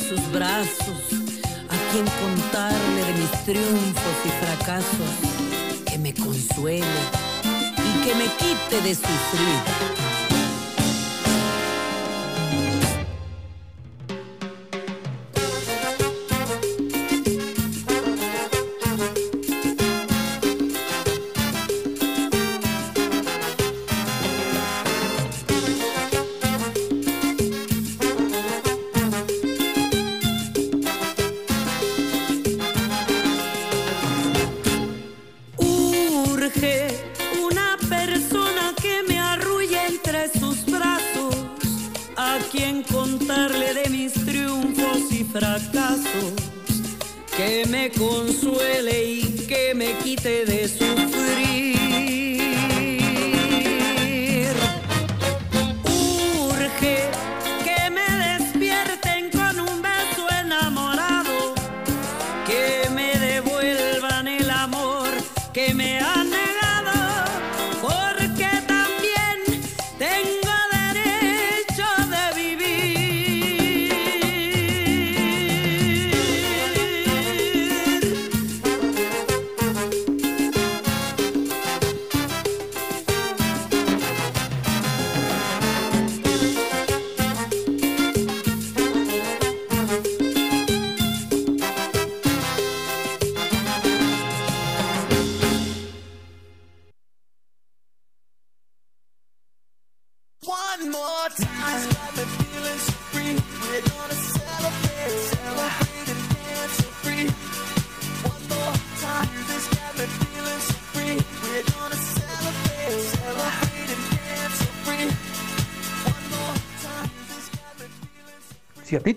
Sus 0.09 0.33
brazos, 0.33 1.03
a 1.69 1.93
quien 1.93 2.07
contarle 2.07 3.05
de 3.05 3.13
mis 3.21 3.45
triunfos 3.45 4.17
y 4.25 4.29
fracasos, 4.45 5.85
que 5.85 5.99
me 5.99 6.15
consuele 6.15 6.87
y 7.77 8.07
que 8.07 8.15
me 8.15 8.25
quite 8.39 8.81
de 8.81 8.95
sufrir. 8.95 10.08
Consuele 48.59 49.05
y 49.05 49.23
que 49.47 49.75
me 49.75 49.95
quite 49.99 50.45
de 50.45 50.69
sufrir. 50.69 51.78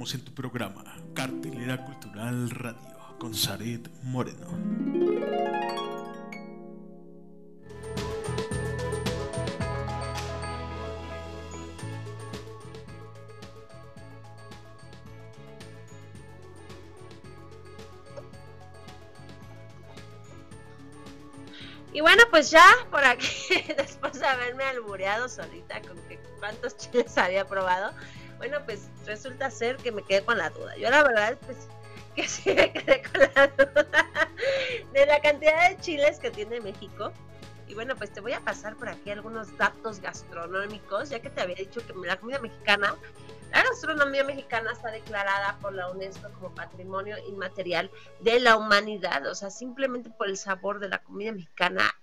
En 0.00 0.24
tu 0.24 0.32
programa 0.32 0.82
Cartelera 1.14 1.84
Cultural 1.84 2.48
Radio 2.48 2.96
con 3.18 3.34
Saret 3.34 3.86
Moreno. 4.02 4.48
Y 21.92 22.00
bueno, 22.00 22.22
pues 22.30 22.50
ya 22.50 22.64
por 22.90 23.04
aquí, 23.04 23.28
después 23.76 24.14
de 24.14 24.26
haberme 24.26 24.64
albureado 24.64 25.28
solita 25.28 25.82
con 25.82 25.96
que 26.08 26.18
cuántos 26.38 26.78
chiles 26.78 27.16
había 27.18 27.46
probado, 27.46 27.92
bueno, 28.38 28.56
pues 28.64 28.88
resulta 29.06 29.50
ser 29.50 29.76
que 29.76 29.92
me 29.92 30.02
quedé 30.02 30.24
con 30.24 30.38
la 30.38 30.50
duda. 30.50 30.76
Yo 30.76 30.90
la 30.90 31.02
verdad, 31.02 31.38
pues 31.46 31.68
que 32.16 32.26
sí 32.26 32.52
me 32.54 32.72
quedé 32.72 33.02
con 33.02 33.20
la 33.34 33.46
duda 33.48 34.06
de 34.92 35.06
la 35.06 35.20
cantidad 35.20 35.70
de 35.70 35.76
chiles 35.78 36.18
que 36.18 36.30
tiene 36.30 36.60
México. 36.60 37.12
Y 37.68 37.74
bueno, 37.74 37.94
pues 37.94 38.12
te 38.12 38.20
voy 38.20 38.32
a 38.32 38.40
pasar 38.40 38.74
por 38.74 38.88
aquí 38.88 39.10
algunos 39.10 39.56
datos 39.56 40.00
gastronómicos, 40.00 41.10
ya 41.10 41.20
que 41.20 41.30
te 41.30 41.40
había 41.40 41.54
dicho 41.54 41.80
que 41.86 41.92
la 42.04 42.16
comida 42.16 42.40
mexicana, 42.40 42.96
la 43.52 43.62
gastronomía 43.62 44.24
mexicana 44.24 44.72
está 44.72 44.90
declarada 44.90 45.56
por 45.60 45.72
la 45.74 45.88
UNESCO 45.88 46.30
como 46.32 46.52
patrimonio 46.52 47.16
inmaterial 47.28 47.88
de 48.18 48.40
la 48.40 48.56
humanidad. 48.56 49.24
O 49.28 49.36
sea, 49.36 49.50
simplemente 49.50 50.10
por 50.10 50.26
el 50.26 50.36
sabor 50.36 50.80
de 50.80 50.88
la 50.88 50.98
comida 50.98 51.30
mexicana. 51.30 51.94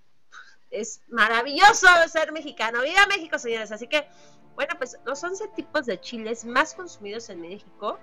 Es 0.69 1.01
maravilloso 1.07 1.87
ser 2.07 2.31
mexicano. 2.31 2.81
¡Viva 2.81 3.05
México, 3.07 3.39
señores! 3.39 3.71
Así 3.71 3.87
que, 3.87 4.07
bueno, 4.55 4.75
pues 4.77 4.97
los 5.05 5.23
11 5.23 5.47
tipos 5.49 5.85
de 5.85 5.99
chiles 5.99 6.45
más 6.45 6.73
consumidos 6.73 7.29
en 7.29 7.41
México 7.41 7.99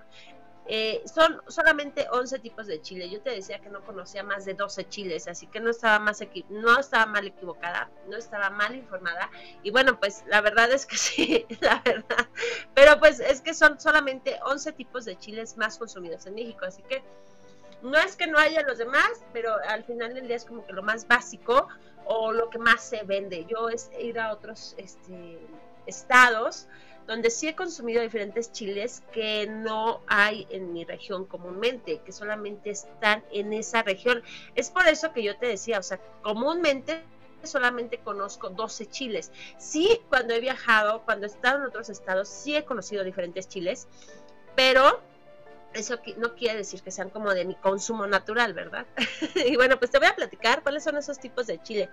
eh, 0.67 1.03
son 1.05 1.43
solamente 1.49 2.07
11 2.11 2.39
tipos 2.39 2.67
de 2.67 2.81
chile. 2.81 3.11
Yo 3.11 3.21
te 3.21 3.31
decía 3.31 3.59
que 3.59 3.69
no 3.69 3.85
conocía 3.85 4.23
más 4.23 4.47
de 4.47 4.55
12 4.55 4.89
chiles, 4.89 5.29
así 5.29 5.47
que 5.47 5.61
no 5.61 5.71
estaba, 5.71 5.99
más 5.99 6.21
no 6.49 6.79
estaba 6.79 7.07
mal 7.07 7.27
equivocada, 7.27 7.91
no 8.09 8.17
estaba 8.17 8.49
mal 8.49 8.75
informada. 8.75 9.31
Y 9.63 9.71
bueno, 9.71 10.01
pues 10.01 10.25
la 10.27 10.41
verdad 10.41 10.73
es 10.73 10.87
que 10.87 10.97
sí, 10.99 11.47
la 11.61 11.83
verdad. 11.85 12.29
Pero 12.75 12.99
pues 12.99 13.21
es 13.21 13.43
que 13.43 13.53
son 13.53 13.79
solamente 13.79 14.39
11 14.47 14.73
tipos 14.73 15.05
de 15.05 15.19
chiles 15.19 15.57
más 15.59 15.77
consumidos 15.77 16.25
en 16.27 16.35
México, 16.35 16.65
así 16.65 16.83
que 16.83 17.03
no 17.83 17.99
es 17.99 18.17
que 18.17 18.27
no 18.27 18.39
haya 18.39 18.63
los 18.63 18.79
demás, 18.79 19.11
pero 19.35 19.55
al 19.69 19.85
final 19.85 20.15
del 20.15 20.27
día 20.27 20.37
es 20.37 20.47
como 20.47 20.65
que 20.65 20.73
lo 20.73 20.83
más 20.83 21.07
básico 21.07 21.69
o 22.07 22.33
lo 22.33 22.51
que 22.51 22.59
más 22.59 22.83
se 22.83 23.03
vende. 23.05 23.47
Yo 23.49 23.69
he 23.69 24.05
ido 24.05 24.23
a 24.23 24.33
otros 24.33 24.75
este, 24.79 25.39
estados 25.87 26.67
donde 27.07 27.31
sí 27.31 27.49
he 27.49 27.55
consumido 27.55 28.01
diferentes 28.01 28.51
chiles 28.51 29.03
que 29.13 29.47
no 29.47 30.01
hay 30.07 30.47
en 30.51 30.73
mi 30.73 30.85
región 30.85 31.27
comúnmente, 31.27 32.01
que 32.05 32.13
solamente 32.13 32.71
están 32.71 33.23
en 33.31 33.53
esa 33.53 33.83
región. 33.83 34.23
Es 34.55 34.71
por 34.71 34.87
eso 34.89 35.13
que 35.13 35.23
yo 35.23 35.37
te 35.37 35.47
decía, 35.47 35.79
o 35.79 35.83
sea, 35.83 36.01
comúnmente 36.23 37.05
solamente 37.43 37.99
conozco 37.99 38.49
12 38.51 38.87
chiles. 38.87 39.31
Sí, 39.59 40.01
cuando 40.09 40.33
he 40.35 40.41
viajado, 40.41 41.03
cuando 41.05 41.27
he 41.27 41.29
estado 41.29 41.59
en 41.59 41.65
otros 41.65 41.91
estados, 41.91 42.29
sí 42.29 42.57
he 42.57 42.65
conocido 42.65 43.05
diferentes 43.05 43.49
chiles, 43.49 43.87
pero 44.57 45.03
eso 45.75 45.99
no 46.17 46.35
quiere 46.35 46.59
decir 46.59 46.83
que 46.83 46.91
sean 46.91 47.11
como 47.11 47.35
de 47.35 47.45
mi 47.45 47.55
consumo 47.57 48.07
natural, 48.07 48.55
¿verdad? 48.55 48.87
y 49.35 49.57
bueno, 49.57 49.79
pues 49.79 49.91
te 49.91 49.99
voy 49.99 50.09
a 50.09 50.15
platicar 50.15 50.63
cuáles 50.63 50.85
son 50.85 50.97
esos 50.97 51.19
tipos 51.19 51.47
de 51.47 51.61
chile. 51.63 51.91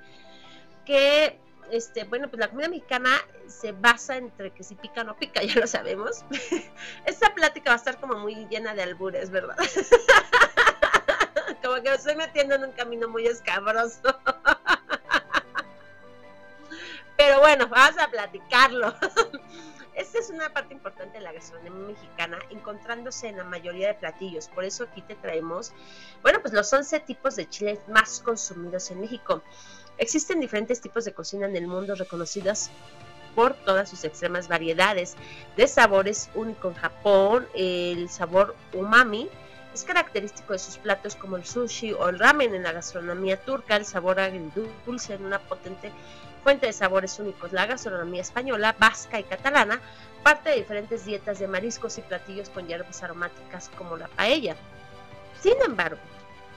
Que 0.86 1.40
este, 1.72 2.04
bueno, 2.04 2.28
pues 2.30 2.40
la 2.40 2.50
comida 2.50 2.68
mexicana 2.68 3.10
se 3.48 3.72
basa 3.72 4.18
entre 4.18 4.52
que 4.52 4.64
si 4.64 4.76
pica 4.76 5.02
o 5.02 5.04
no 5.06 5.16
pica, 5.16 5.42
ya 5.44 5.60
lo 5.60 5.68
sabemos. 5.68 6.24
Esta 7.06 7.34
plática 7.34 7.72
va 7.72 7.76
a 7.76 7.78
estar 7.78 8.00
como 8.00 8.16
muy 8.16 8.48
llena 8.48 8.74
de 8.74 8.84
albures, 8.84 9.30
¿verdad? 9.32 9.56
como 11.64 11.76
que 11.76 11.90
me 11.90 11.96
estoy 11.96 12.16
metiendo 12.16 12.56
en 12.56 12.66
un 12.66 12.72
camino 12.72 13.08
muy 13.08 13.26
escabroso. 13.28 14.20
Pero 17.16 17.40
bueno, 17.40 17.68
vamos 17.68 17.98
a 18.00 18.08
platicarlo. 18.10 18.96
Esta 19.94 20.20
es 20.20 20.30
una 20.30 20.50
parte 20.54 20.74
importante 20.74 21.18
de 21.18 21.24
la 21.24 21.34
gastronomía 21.34 21.88
mexicana, 21.88 22.40
encontrándose 22.50 23.28
en 23.28 23.38
la 23.38 23.44
mayoría 23.44 23.88
de 23.88 23.94
platillos. 23.96 24.48
Por 24.48 24.64
eso 24.64 24.86
aquí 24.86 25.02
te 25.02 25.16
traemos, 25.16 25.74
bueno, 26.22 26.40
pues 26.42 26.54
los 26.54 26.72
11 26.72 27.02
tipos 27.02 27.36
de 27.36 27.50
chiles 27.50 27.80
más 27.90 28.22
consumidos 28.22 28.90
en 28.92 29.02
México. 29.02 29.42
Existen 29.98 30.40
diferentes 30.40 30.82
tipos 30.82 31.06
de 31.06 31.14
cocina 31.14 31.46
en 31.46 31.56
el 31.56 31.68
mundo 31.68 31.96
reconocidas 31.96 32.72
por 33.36 33.54
todas 33.54 33.90
sus 33.90 34.04
extremas 34.04 34.48
variedades 34.48 35.16
de 35.56 35.68
sabores 35.68 36.30
único 36.36 36.70
en 36.70 36.76
Japón. 36.76 37.48
El 37.54 38.10
sabor 38.10 38.56
umami 38.74 39.30
es 39.74 39.84
característico 39.84 40.54
de 40.54 40.60
sus 40.60 40.78
platos 40.78 41.16
como 41.16 41.38
el 41.38 41.46
sushi 41.46 41.94
o 41.94 42.10
el 42.10 42.20
ramen 42.20 42.54
en 42.56 42.64
la 42.64 42.74
gastronomía 42.74 43.38
turca, 43.38 43.76
el 43.76 43.86
sabor 43.86 44.20
agridulce 44.20 45.14
en 45.14 45.26
una 45.26 45.40
potente 45.40 45.92
fuente 46.44 46.68
de 46.68 46.74
sabores 46.74 47.20
únicos. 47.20 47.52
La 47.52 47.66
gastronomía 47.66 48.22
española, 48.22 48.76
vasca 48.78 49.20
y 49.20 49.24
catalana 49.24 49.82
parte 50.24 50.50
de 50.50 50.58
diferentes 50.58 51.06
dietas 51.06 51.40
de 51.40 51.48
mariscos 51.48 51.98
y 51.98 52.02
platillos 52.02 52.50
con 52.50 52.68
hierbas 52.68 53.02
aromáticas 53.04 53.70
como 53.78 53.98
la 53.98 54.08
paella. 54.08 54.56
Sin 55.42 55.56
embargo, 55.66 56.00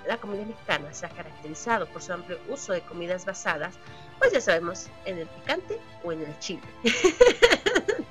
la 0.06 0.18
comida 0.18 0.44
mexicana 0.44 0.92
se 0.92 1.06
ha 1.06 1.08
caracterizado 1.08 1.86
por 1.86 2.02
su 2.02 2.12
amplio 2.12 2.38
uso 2.48 2.72
de 2.72 2.82
comidas 2.82 3.24
basadas, 3.24 3.74
pues 4.18 4.32
ya 4.32 4.40
sabemos, 4.40 4.88
en 5.06 5.18
el 5.18 5.26
picante 5.26 5.80
o 6.02 6.12
en 6.12 6.22
el 6.22 6.38
chile. 6.38 6.62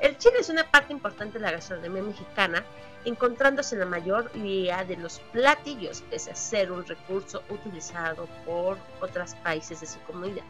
el 0.00 0.16
chile 0.16 0.36
es 0.40 0.48
una 0.48 0.70
parte 0.70 0.92
importante 0.92 1.38
de 1.38 1.44
la 1.44 1.52
gastronomía 1.52 2.02
mexicana, 2.02 2.64
encontrándose 3.04 3.74
en 3.74 3.80
la 3.80 3.86
mayoría 3.86 4.82
de 4.84 4.96
los 4.96 5.20
platillos, 5.32 6.02
pese 6.10 6.30
a 6.30 6.34
ser 6.34 6.72
un 6.72 6.86
recurso 6.86 7.42
utilizado 7.50 8.26
por 8.46 8.78
otros 9.02 9.34
países 9.36 9.82
de 9.82 9.86
su 9.86 10.00
comunidad. 10.00 10.44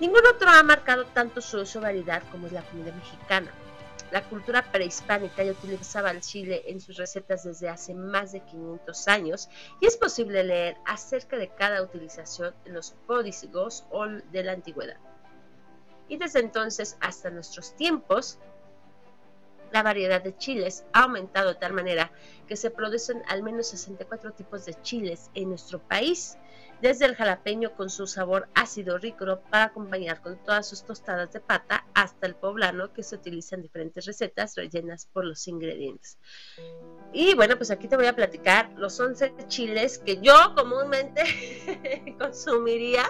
Ningún 0.00 0.26
otro 0.26 0.50
ha 0.50 0.62
marcado 0.62 1.04
tanto 1.06 1.40
su 1.40 1.60
uso 1.60 1.80
variedad 1.80 2.22
como 2.32 2.48
es 2.48 2.52
la 2.52 2.62
comida 2.62 2.92
mexicana. 2.92 3.52
La 4.10 4.24
cultura 4.24 4.62
prehispánica 4.70 5.42
ya 5.42 5.52
utilizaba 5.52 6.10
el 6.10 6.20
chile 6.20 6.62
en 6.66 6.80
sus 6.80 6.96
recetas 6.96 7.44
desde 7.44 7.68
hace 7.68 7.94
más 7.94 8.32
de 8.32 8.40
500 8.40 9.08
años 9.08 9.48
y 9.80 9.86
es 9.86 9.96
posible 9.96 10.42
leer 10.44 10.76
acerca 10.84 11.36
de 11.36 11.48
cada 11.48 11.82
utilización 11.82 12.54
en 12.64 12.74
los 12.74 12.94
códigos 13.06 13.84
de 14.30 14.42
la 14.42 14.52
antigüedad. 14.52 14.98
Y 16.08 16.16
desde 16.16 16.40
entonces 16.40 16.96
hasta 17.00 17.30
nuestros 17.30 17.74
tiempos, 17.76 18.38
la 19.72 19.82
variedad 19.82 20.22
de 20.22 20.36
chiles 20.36 20.84
ha 20.92 21.04
aumentado 21.04 21.48
de 21.48 21.54
tal 21.56 21.72
manera 21.72 22.12
que 22.46 22.56
se 22.56 22.70
producen 22.70 23.22
al 23.26 23.42
menos 23.42 23.68
64 23.68 24.32
tipos 24.32 24.64
de 24.64 24.80
chiles 24.82 25.30
en 25.34 25.48
nuestro 25.48 25.80
país 25.80 26.36
desde 26.80 27.06
el 27.06 27.14
jalapeño 27.14 27.74
con 27.74 27.90
su 27.90 28.06
sabor 28.06 28.48
ácido 28.54 28.98
rico 28.98 29.40
para 29.50 29.64
acompañar 29.64 30.20
con 30.20 30.36
todas 30.44 30.68
sus 30.68 30.84
tostadas 30.84 31.32
de 31.32 31.40
pata 31.40 31.86
hasta 31.94 32.26
el 32.26 32.34
poblano 32.34 32.92
que 32.92 33.02
se 33.02 33.16
utiliza 33.16 33.56
en 33.56 33.62
diferentes 33.62 34.04
recetas 34.06 34.54
rellenas 34.56 35.06
por 35.06 35.24
los 35.24 35.46
ingredientes. 35.48 36.18
Y 37.12 37.34
bueno, 37.34 37.56
pues 37.56 37.70
aquí 37.70 37.88
te 37.88 37.96
voy 37.96 38.06
a 38.06 38.14
platicar 38.14 38.70
los 38.76 38.98
11 38.98 39.34
chiles 39.48 39.98
que 39.98 40.20
yo 40.20 40.34
comúnmente 40.54 41.22
consumiría. 42.18 43.04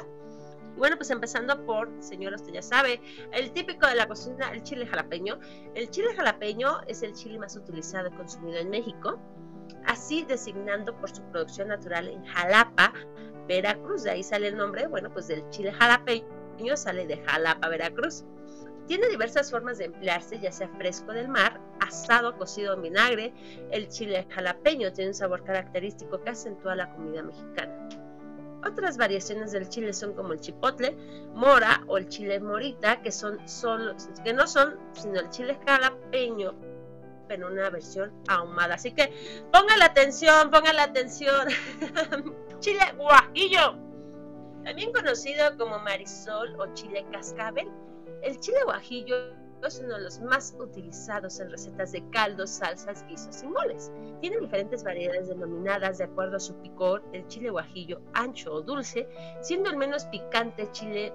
Bueno, 0.77 0.97
pues 0.97 1.11
empezando 1.11 1.65
por, 1.65 1.89
señor, 2.01 2.35
usted 2.35 2.53
ya 2.53 2.62
sabe, 2.62 3.01
el 3.33 3.53
típico 3.53 3.87
de 3.87 3.95
la 3.95 4.09
cocina, 4.09 4.51
el 4.53 4.62
chile 4.65 4.87
jalapeño. 4.87 5.39
El 5.75 5.89
chile 5.91 6.15
jalapeño 6.17 6.81
es 6.89 7.03
el 7.03 7.15
chile 7.15 7.39
más 7.39 7.57
utilizado 7.57 8.09
y 8.09 8.11
consumido 8.11 8.59
en 8.59 8.71
México, 8.71 9.21
así 9.87 10.24
designando 10.24 10.97
por 10.99 11.11
su 11.11 11.22
producción 11.30 11.68
natural 11.68 12.09
en 12.09 12.24
Jalapa, 12.24 12.93
Veracruz. 13.49 14.05
De 14.05 14.11
ahí 14.11 14.22
sale 14.22 14.49
el 14.49 14.57
nombre, 14.57 14.87
bueno, 14.87 15.11
pues 15.12 15.28
del 15.28 15.49
chile 15.51 15.72
jalapeño 15.72 16.76
sale 16.76 17.07
de 17.07 17.18
Jalapa, 17.18 17.68
Veracruz. 17.68 18.24
Tiene 18.87 19.09
diversas 19.09 19.51
formas 19.51 19.78
de 19.78 19.87
emplearse, 19.87 20.39
ya 20.39 20.53
sea 20.53 20.68
fresco 20.76 21.12
del 21.12 21.28
mar, 21.28 21.59
asado, 21.80 22.37
cocido 22.37 22.74
en 22.74 22.82
vinagre. 22.82 23.32
El 23.70 23.89
chile 23.89 24.26
jalapeño 24.28 24.93
tiene 24.93 25.11
un 25.11 25.14
sabor 25.14 25.43
característico 25.43 26.22
que 26.22 26.30
acentúa 26.30 26.76
la 26.76 26.93
comida 26.95 27.22
mexicana. 27.22 27.89
Otras 28.66 28.97
variaciones 28.97 29.53
del 29.53 29.68
chile 29.68 29.93
son 29.93 30.14
como 30.14 30.32
el 30.32 30.41
chipotle, 30.41 30.97
mora 31.35 31.82
o 31.87 31.99
el 31.99 32.09
chile 32.09 32.41
morita, 32.41 33.03
que, 33.03 33.12
son 33.12 33.39
que 34.24 34.32
no 34.32 34.47
son 34.47 34.78
sino 34.93 35.20
el 35.20 35.28
chile 35.30 35.59
jalapeño, 35.66 36.55
en 37.29 37.45
una 37.45 37.70
versión 37.70 38.12
ahumada. 38.29 38.75
Así 38.75 38.93
que 38.93 39.12
pongan 39.53 39.79
la 39.79 39.87
atención, 39.87 40.51
pongan 40.51 40.77
la 40.77 40.85
atención. 40.85 41.49
chile 42.61 42.81
guajillo, 42.97 43.77
también 44.64 44.93
conocido 44.93 45.57
como 45.59 45.79
marisol 45.81 46.55
o 46.59 46.72
chile 46.75 47.05
cascabel. 47.11 47.68
El 48.22 48.39
chile 48.41 48.59
guajillo 48.64 49.16
es 49.66 49.81
uno 49.81 49.95
de 49.97 50.03
los 50.03 50.20
más 50.20 50.55
utilizados 50.59 51.41
en 51.41 51.51
recetas 51.51 51.93
de 51.93 52.09
caldos, 52.11 52.51
salsas, 52.51 53.07
guisos 53.09 53.43
y 53.43 53.47
moles. 53.47 53.91
Tiene 54.20 54.39
diferentes 54.39 54.85
variedades 54.85 55.29
denominadas 55.29 55.99
de 55.99 56.05
acuerdo 56.05 56.37
a 56.37 56.41
su 56.41 56.55
picor, 56.57 57.03
el 57.12 57.27
chile 57.29 57.51
guajillo 57.51 58.01
ancho 58.12 58.53
o 58.53 58.62
dulce, 58.62 59.09
siendo 59.41 59.70
el 59.70 59.77
menos 59.77 60.05
picante 60.07 60.70
chile 60.72 61.12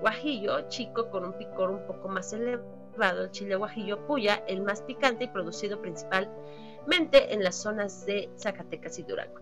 guajillo 0.00 0.68
chico 0.68 1.10
con 1.10 1.24
un 1.24 1.32
picor 1.38 1.70
un 1.70 1.86
poco 1.86 2.08
más 2.08 2.32
elevado 2.32 2.75
el 3.00 3.30
chile 3.30 3.56
guajillo 3.56 4.06
puya, 4.06 4.42
el 4.48 4.62
más 4.62 4.82
picante 4.82 5.24
y 5.24 5.28
producido 5.28 5.80
principalmente 5.80 7.32
en 7.32 7.42
las 7.42 7.56
zonas 7.56 8.06
de 8.06 8.30
Zacatecas 8.36 8.98
y 8.98 9.02
Durango. 9.02 9.40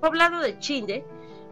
Poblado 0.00 0.40
de 0.40 0.58
chile, 0.58 1.04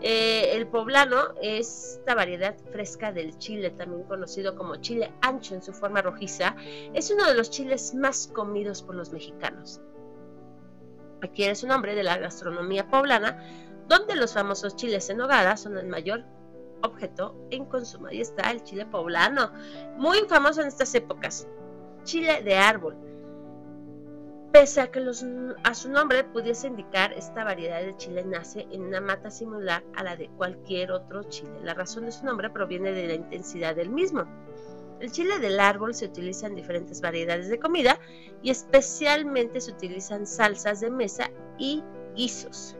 eh, 0.03 0.53
el 0.55 0.67
poblano 0.67 1.35
es 1.41 1.99
esta 1.99 2.15
variedad 2.15 2.55
fresca 2.71 3.13
del 3.13 3.39
chile, 3.39 3.71
también 3.71 4.05
conocido 4.05 4.55
como 4.55 4.77
chile 4.77 5.13
ancho 5.23 5.55
en 5.55 5.63
su 5.63 5.73
forma 5.73 6.03
rojiza, 6.03 6.55
es 6.95 7.11
uno 7.11 7.27
de 7.27 7.35
los 7.35 7.51
chiles 7.51 7.95
más 7.95 8.29
comidos 8.29 8.83
por 8.83 8.95
los 8.95 9.13
mexicanos. 9.13 9.81
Aquí 11.23 11.45
es 11.45 11.63
un 11.63 11.71
nombre 11.71 11.95
de 11.95 12.03
la 12.03 12.19
gastronomía 12.19 12.89
poblana, 12.89 13.43
donde 13.89 14.17
los 14.17 14.35
famosos 14.35 14.77
chiles 14.77 15.09
en 15.11 15.19
nogada 15.19 15.57
son 15.57 15.79
el 15.79 15.87
mayor 15.87 16.25
objetó 16.87 17.37
en 17.51 17.65
consumo. 17.67 18.07
Ahí 18.09 18.21
está 18.21 18.51
el 18.51 18.63
chile 18.63 18.87
poblano, 18.87 19.51
muy 19.97 20.19
famoso 20.29 20.63
en 20.63 20.69
estas 20.69 20.95
épocas. 20.95 21.47
Chile 22.05 22.43
de 22.43 22.57
árbol. 22.57 22.97
Pese 24.53 24.81
a 24.81 24.91
que 24.91 25.05
a 25.65 25.75
su 25.75 25.91
nombre 25.91 26.25
pudiese 26.25 26.69
indicar, 26.69 27.13
esta 27.13 27.45
variedad 27.45 27.81
de 27.81 27.97
chile 27.97 28.25
nace 28.25 28.67
en 28.71 28.83
una 28.83 29.01
mata 29.01 29.31
similar 29.31 29.85
a 29.95 30.03
la 30.03 30.17
de 30.17 30.29
cualquier 30.31 30.93
otro 30.93 31.25
chile. 31.25 31.61
La 31.63 31.75
razón 31.75 32.07
de 32.07 32.13
su 32.13 32.25
nombre 32.25 32.49
proviene 32.49 32.93
de 32.93 33.09
la 33.09 33.15
intensidad 33.15 33.77
del 33.77 33.91
mismo. 33.91 34.25
El 35.01 35.13
chile 35.13 35.39
del 35.41 35.61
árbol 35.61 35.95
se 35.95 36.07
utiliza 36.07 36.47
en 36.47 36.55
diferentes 36.55 37.03
variedades 37.03 37.49
de 37.49 37.59
comida 37.59 37.99
y 38.43 38.51
especialmente 38.51 39.61
se 39.61 39.73
utilizan 39.73 40.27
salsas 40.27 40.81
de 40.81 40.91
mesa 40.91 41.31
y 41.59 41.83
guisos. 42.15 42.77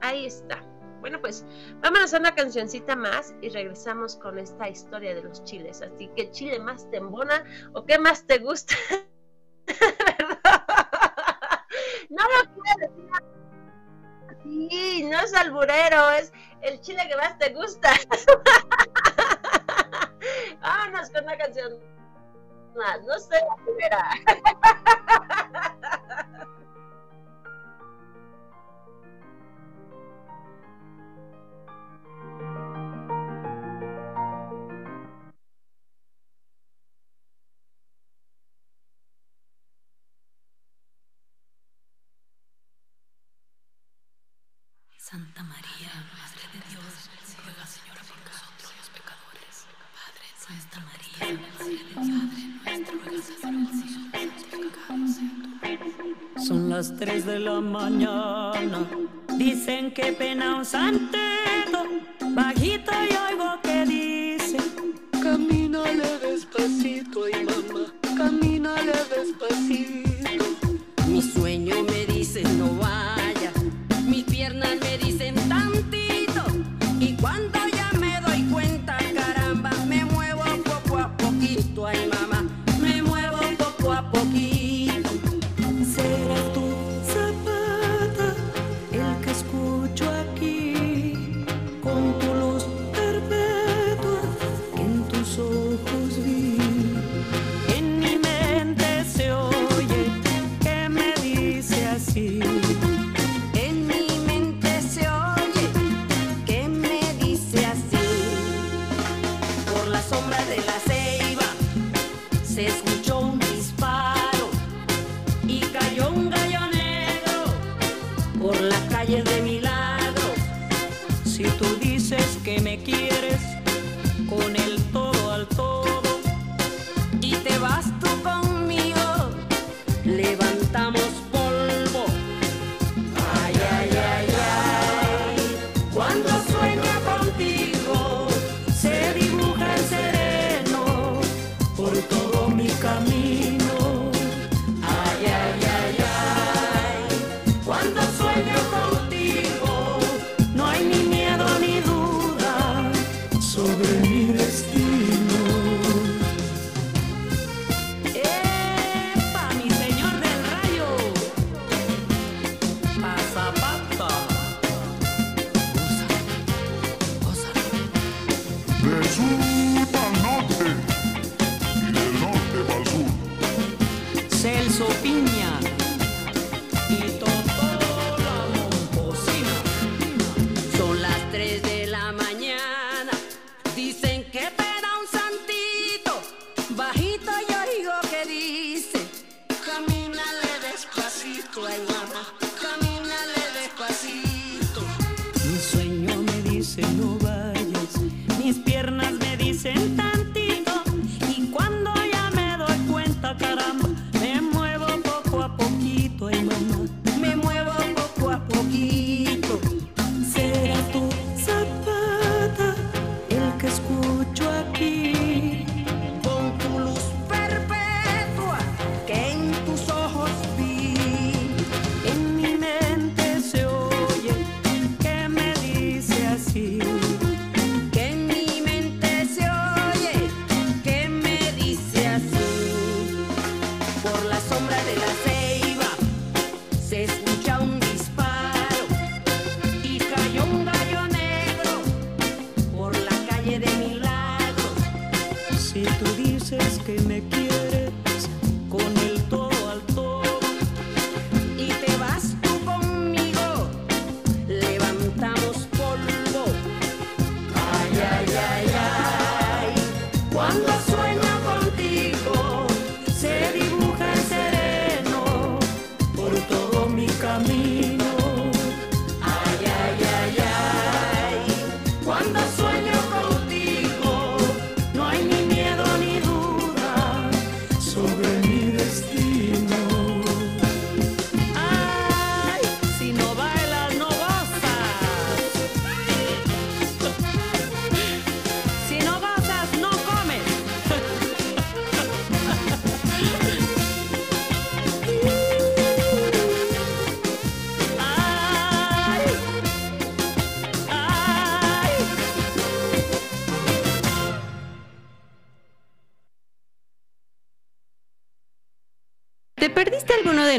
Ahí 0.00 0.26
está. 0.26 0.71
Bueno, 1.02 1.20
pues 1.20 1.44
vámonos 1.80 2.14
a 2.14 2.18
una 2.18 2.32
cancioncita 2.32 2.94
más 2.94 3.34
y 3.42 3.48
regresamos 3.48 4.14
con 4.16 4.38
esta 4.38 4.68
historia 4.68 5.16
de 5.16 5.24
los 5.24 5.42
chiles. 5.42 5.82
Así 5.82 6.06
que 6.14 6.30
chile 6.30 6.60
más 6.60 6.88
te 6.92 6.98
embona 6.98 7.42
o 7.72 7.84
qué 7.84 7.98
más 7.98 8.24
te 8.24 8.38
gusta. 8.38 8.76
no 12.08 12.22
lo 12.22 12.54
puedo 12.54 12.76
decir. 12.78 13.10
Sí, 14.44 15.02
no 15.10 15.18
es 15.18 15.34
alburero, 15.34 16.12
es 16.12 16.32
el 16.60 16.80
chile 16.80 17.02
que 17.08 17.16
más 17.16 17.36
te 17.36 17.52
gusta. 17.52 17.90
vámonos 20.62 21.10
con 21.10 21.24
una 21.24 21.36
canción 21.36 21.80
más. 22.76 23.02
No 23.02 23.18
sé 23.18 23.40
la 23.40 23.56
primera. 23.64 24.08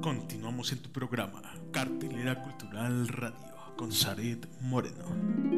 Continuamos 0.00 0.72
en 0.72 0.78
tu 0.78 0.90
programa, 0.90 1.42
Cartelera 1.72 2.42
Cultural 2.42 3.08
Radio, 3.08 3.54
con 3.76 3.92
Zaret 3.92 4.46
Moreno. 4.60 5.57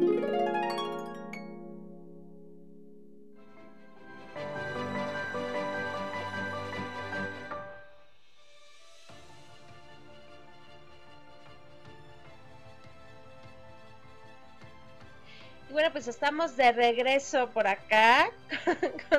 Pues 16.03 16.15
estamos 16.15 16.57
de 16.57 16.71
regreso 16.71 17.51
por 17.51 17.67
acá 17.67 18.31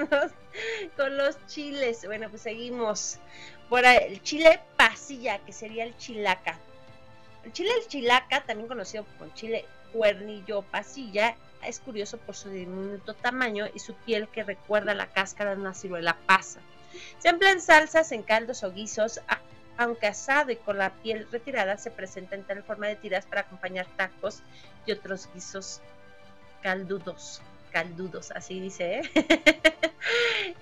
con 0.96 1.16
los, 1.16 1.46
chiles. 1.46 2.04
Bueno, 2.04 2.28
pues 2.28 2.42
seguimos 2.42 3.18
por 3.68 3.84
el 3.84 4.20
chile 4.24 4.58
pasilla, 4.76 5.38
que 5.46 5.52
sería 5.52 5.84
el 5.84 5.96
chilaca. 5.96 6.58
El 7.44 7.52
chile 7.52 7.70
el 7.80 7.86
chilaca, 7.86 8.40
también 8.40 8.66
conocido 8.66 9.06
como 9.16 9.32
chile 9.32 9.64
cuernillo 9.92 10.62
pasilla, 10.62 11.36
es 11.64 11.78
curioso 11.78 12.18
por 12.18 12.34
su 12.34 12.50
diminuto 12.50 13.14
tamaño 13.14 13.66
y 13.72 13.78
su 13.78 13.94
piel 13.94 14.26
que 14.26 14.42
recuerda 14.42 14.92
la 14.92 15.06
cáscara 15.06 15.54
de 15.54 15.60
una 15.60 15.74
ciruela 15.74 16.16
pasa. 16.26 16.58
Se 17.20 17.28
emplean 17.28 17.60
salsas 17.60 18.10
en 18.10 18.24
caldos 18.24 18.64
o 18.64 18.72
guisos, 18.72 19.20
aunque 19.76 20.08
asado 20.08 20.50
y 20.50 20.56
con 20.56 20.78
la 20.78 20.90
piel 20.90 21.28
retirada 21.30 21.78
se 21.78 21.92
presenta 21.92 22.34
en 22.34 22.42
tal 22.42 22.64
forma 22.64 22.88
de 22.88 22.96
tiras 22.96 23.24
para 23.24 23.42
acompañar 23.42 23.86
tacos 23.96 24.42
y 24.84 24.90
otros 24.90 25.28
guisos 25.32 25.80
caldudos, 26.62 27.40
caldudos, 27.72 28.30
así 28.32 28.60
dice, 28.60 29.00
¿eh? 29.00 29.10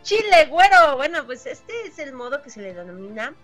Chile 0.03 0.47
güero, 0.49 0.97
bueno, 0.97 1.25
pues 1.27 1.47
este 1.47 1.73
es 1.87 1.99
el 1.99 2.13
modo 2.13 2.43
que 2.43 2.51
se 2.51 2.61
le 2.61 2.75
denomina 2.75 3.35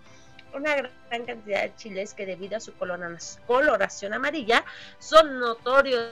una 0.53 0.75
gran 0.75 1.25
cantidad 1.25 1.61
de 1.63 1.75
chiles 1.75 2.13
que 2.13 2.25
debido 2.25 2.57
a 2.57 2.59
su 2.59 2.73
colora- 2.73 3.17
coloración 3.45 4.13
amarilla 4.13 4.63
son 4.99 5.39
notorios 5.39 6.11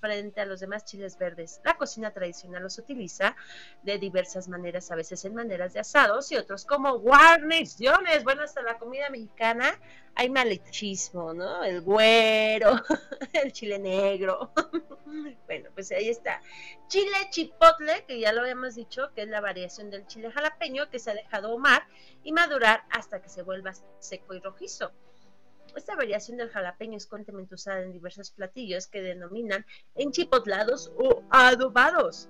frente 0.00 0.40
a 0.40 0.46
los 0.46 0.60
demás 0.60 0.84
chiles 0.84 1.18
verdes. 1.18 1.60
La 1.64 1.76
cocina 1.76 2.10
tradicional 2.10 2.62
los 2.62 2.78
utiliza 2.78 3.36
de 3.82 3.98
diversas 3.98 4.48
maneras, 4.48 4.90
a 4.90 4.96
veces 4.96 5.24
en 5.24 5.34
maneras 5.34 5.74
de 5.74 5.80
asados 5.80 6.30
y 6.32 6.36
otros 6.36 6.64
como 6.64 6.98
guarniciones. 6.98 8.24
Bueno, 8.24 8.42
hasta 8.42 8.62
la 8.62 8.78
comida 8.78 9.10
mexicana 9.10 9.78
hay 10.14 10.30
malechismo, 10.30 11.34
¿no? 11.34 11.64
El 11.64 11.82
güero, 11.82 12.80
el 13.32 13.52
chile 13.52 13.78
negro. 13.78 14.52
bueno, 15.46 15.70
pues 15.74 15.90
ahí 15.92 16.08
está. 16.08 16.40
Chile 16.88 17.16
chipotle, 17.30 18.04
que 18.06 18.18
ya 18.18 18.32
lo 18.32 18.40
habíamos 18.40 18.74
dicho, 18.76 19.12
que 19.14 19.22
es 19.22 19.28
la 19.28 19.40
variación 19.40 19.90
del 19.90 20.06
chile 20.06 20.30
jalapeño 20.30 20.88
que 20.88 20.98
se 20.98 21.10
ha 21.10 21.14
dejado 21.14 21.48
ahumar 21.48 21.86
y 22.22 22.32
madurar 22.32 22.84
hasta 22.90 23.20
que 23.20 23.28
se 23.28 23.42
vuelva 23.42 23.72
seco 23.98 24.34
y 24.34 24.40
rojizo. 24.40 24.92
Esta 25.76 25.96
variación 25.96 26.36
del 26.36 26.50
jalapeño 26.50 26.96
es 26.96 27.06
constantemente 27.06 27.54
usada 27.54 27.82
en 27.82 27.92
diversos 27.92 28.30
platillos 28.30 28.86
que 28.86 29.02
denominan 29.02 29.66
enchipotlados 29.94 30.92
o 30.96 31.22
adobados. 31.30 32.28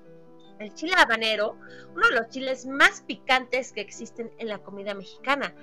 El 0.58 0.72
chile 0.74 0.94
habanero, 0.96 1.58
uno 1.94 2.08
de 2.08 2.14
los 2.14 2.28
chiles 2.28 2.64
más 2.66 3.02
picantes 3.02 3.72
que 3.72 3.80
existen 3.80 4.32
en 4.38 4.48
la 4.48 4.58
comida 4.58 4.94
mexicana. 4.94 5.54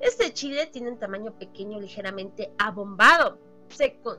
Este 0.00 0.32
chile 0.32 0.66
tiene 0.66 0.90
un 0.90 0.98
tamaño 0.98 1.38
pequeño, 1.38 1.78
ligeramente 1.78 2.52
abombado. 2.58 3.38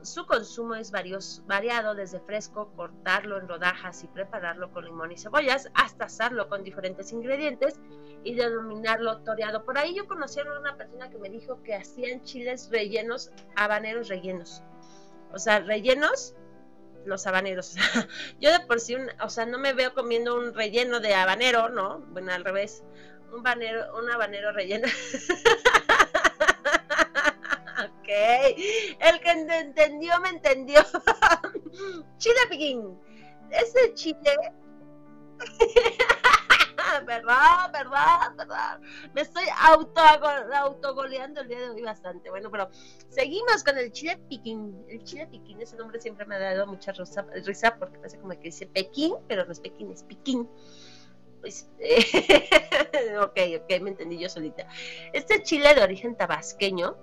Su 0.02 0.26
consumo 0.26 0.74
es 0.74 0.90
variado, 0.90 1.94
desde 1.94 2.20
fresco, 2.20 2.72
cortarlo 2.74 3.38
en 3.38 3.48
rodajas 3.48 4.02
y 4.02 4.08
prepararlo 4.08 4.72
con 4.72 4.84
limón 4.84 5.12
y 5.12 5.16
cebollas, 5.18 5.70
hasta 5.74 6.06
asarlo 6.06 6.48
con 6.48 6.64
diferentes 6.64 7.12
ingredientes 7.12 7.74
y 8.24 8.34
denominarlo 8.34 9.18
toreado. 9.18 9.64
Por 9.64 9.78
ahí 9.78 9.94
yo 9.94 10.06
conocí 10.06 10.40
a 10.40 10.60
una 10.60 10.76
persona 10.76 11.08
que 11.10 11.18
me 11.18 11.30
dijo 11.30 11.62
que 11.62 11.74
hacían 11.74 12.22
chiles 12.22 12.68
rellenos, 12.70 13.30
habaneros 13.56 14.08
rellenos. 14.08 14.62
O 15.32 15.38
sea, 15.38 15.60
rellenos 15.60 16.34
los 17.06 17.26
habaneros. 17.26 17.76
yo 18.40 18.50
de 18.52 18.60
por 18.66 18.80
sí, 18.80 18.94
un- 18.96 19.10
o 19.20 19.28
sea, 19.28 19.46
no 19.46 19.58
me 19.58 19.72
veo 19.72 19.94
comiendo 19.94 20.36
un 20.36 20.52
relleno 20.54 21.00
de 21.00 21.14
habanero, 21.14 21.68
¿no? 21.68 22.00
Bueno, 22.10 22.32
al 22.32 22.44
revés. 22.44 22.82
Un, 23.32 23.42
banero, 23.42 23.96
un 23.98 24.10
habanero 24.10 24.52
relleno. 24.52 24.88
ok. 28.04 28.08
El 29.00 29.20
que 29.20 29.30
ent- 29.30 29.60
entendió, 29.60 30.20
me 30.20 30.28
entendió. 30.28 30.80
chile 32.18 32.40
piquín. 32.50 32.98
Ese 33.50 33.94
chile 33.94 34.32
verdad, 37.06 37.72
verdad, 37.72 38.34
verdad. 38.36 38.80
Me 39.14 39.22
estoy 39.22 39.44
auto 39.58 40.00
autogoleando 40.54 41.40
el 41.40 41.48
día 41.48 41.60
de 41.60 41.70
hoy 41.70 41.82
bastante. 41.82 42.30
Bueno, 42.30 42.50
pero 42.50 42.68
seguimos 43.08 43.64
con 43.64 43.78
el 43.78 43.92
chile 43.92 44.18
piquín. 44.28 44.84
El 44.88 45.02
chile 45.04 45.26
piquín, 45.26 45.60
ese 45.60 45.76
nombre 45.76 46.00
siempre 46.00 46.26
me 46.26 46.36
ha 46.36 46.38
dado 46.40 46.66
mucha 46.66 46.92
risa, 46.92 47.26
risa 47.44 47.76
porque 47.76 47.98
parece 47.98 48.18
como 48.18 48.32
que 48.32 48.38
dice 48.40 48.66
Pekín, 48.66 49.14
pero 49.28 49.44
no 49.44 49.52
es 49.52 49.60
Pekín, 49.60 49.90
es 49.90 50.02
piquín. 50.02 50.48
Pues, 51.40 51.68
eh, 51.78 53.18
ok, 53.20 53.62
ok, 53.62 53.80
me 53.82 53.90
entendí 53.90 54.18
yo 54.18 54.28
solita. 54.28 54.66
Este 55.12 55.42
chile 55.42 55.74
de 55.74 55.82
origen 55.82 56.16
tabasqueño 56.16 56.96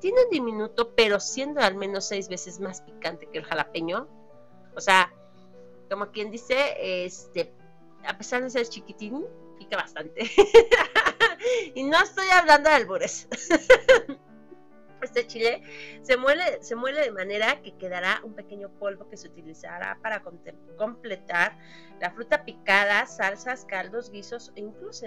tiene 0.00 0.24
un 0.24 0.30
diminuto, 0.30 0.94
pero 0.94 1.20
siendo 1.20 1.60
al 1.60 1.76
menos 1.76 2.08
seis 2.08 2.28
veces 2.28 2.60
más 2.60 2.80
picante 2.82 3.26
que 3.26 3.38
el 3.38 3.44
jalapeño. 3.44 4.08
O 4.74 4.80
sea, 4.80 5.12
como 5.90 6.10
quien 6.10 6.30
dice, 6.30 7.04
este, 7.04 7.52
a 8.06 8.16
pesar 8.16 8.42
de 8.42 8.50
ser 8.50 8.66
chiquitín, 8.68 9.26
pica 9.58 9.76
bastante. 9.76 10.22
y 11.74 11.84
no 11.84 12.02
estoy 12.02 12.28
hablando 12.30 12.68
de 12.68 12.76
albures. 12.76 13.28
Este 15.02 15.26
chile 15.26 15.62
se 16.02 16.18
muele, 16.18 16.62
se 16.62 16.76
muele 16.76 17.00
de 17.00 17.10
manera 17.10 17.62
que 17.62 17.74
quedará 17.78 18.20
un 18.22 18.34
pequeño 18.34 18.68
polvo 18.78 19.08
que 19.08 19.16
se 19.16 19.28
utilizará 19.28 19.98
para 20.02 20.22
completar 20.22 21.56
la 21.98 22.10
fruta 22.10 22.44
picada, 22.44 23.06
salsas, 23.06 23.64
caldos, 23.64 24.10
guisos 24.10 24.52
e 24.56 24.60
incluso, 24.60 25.06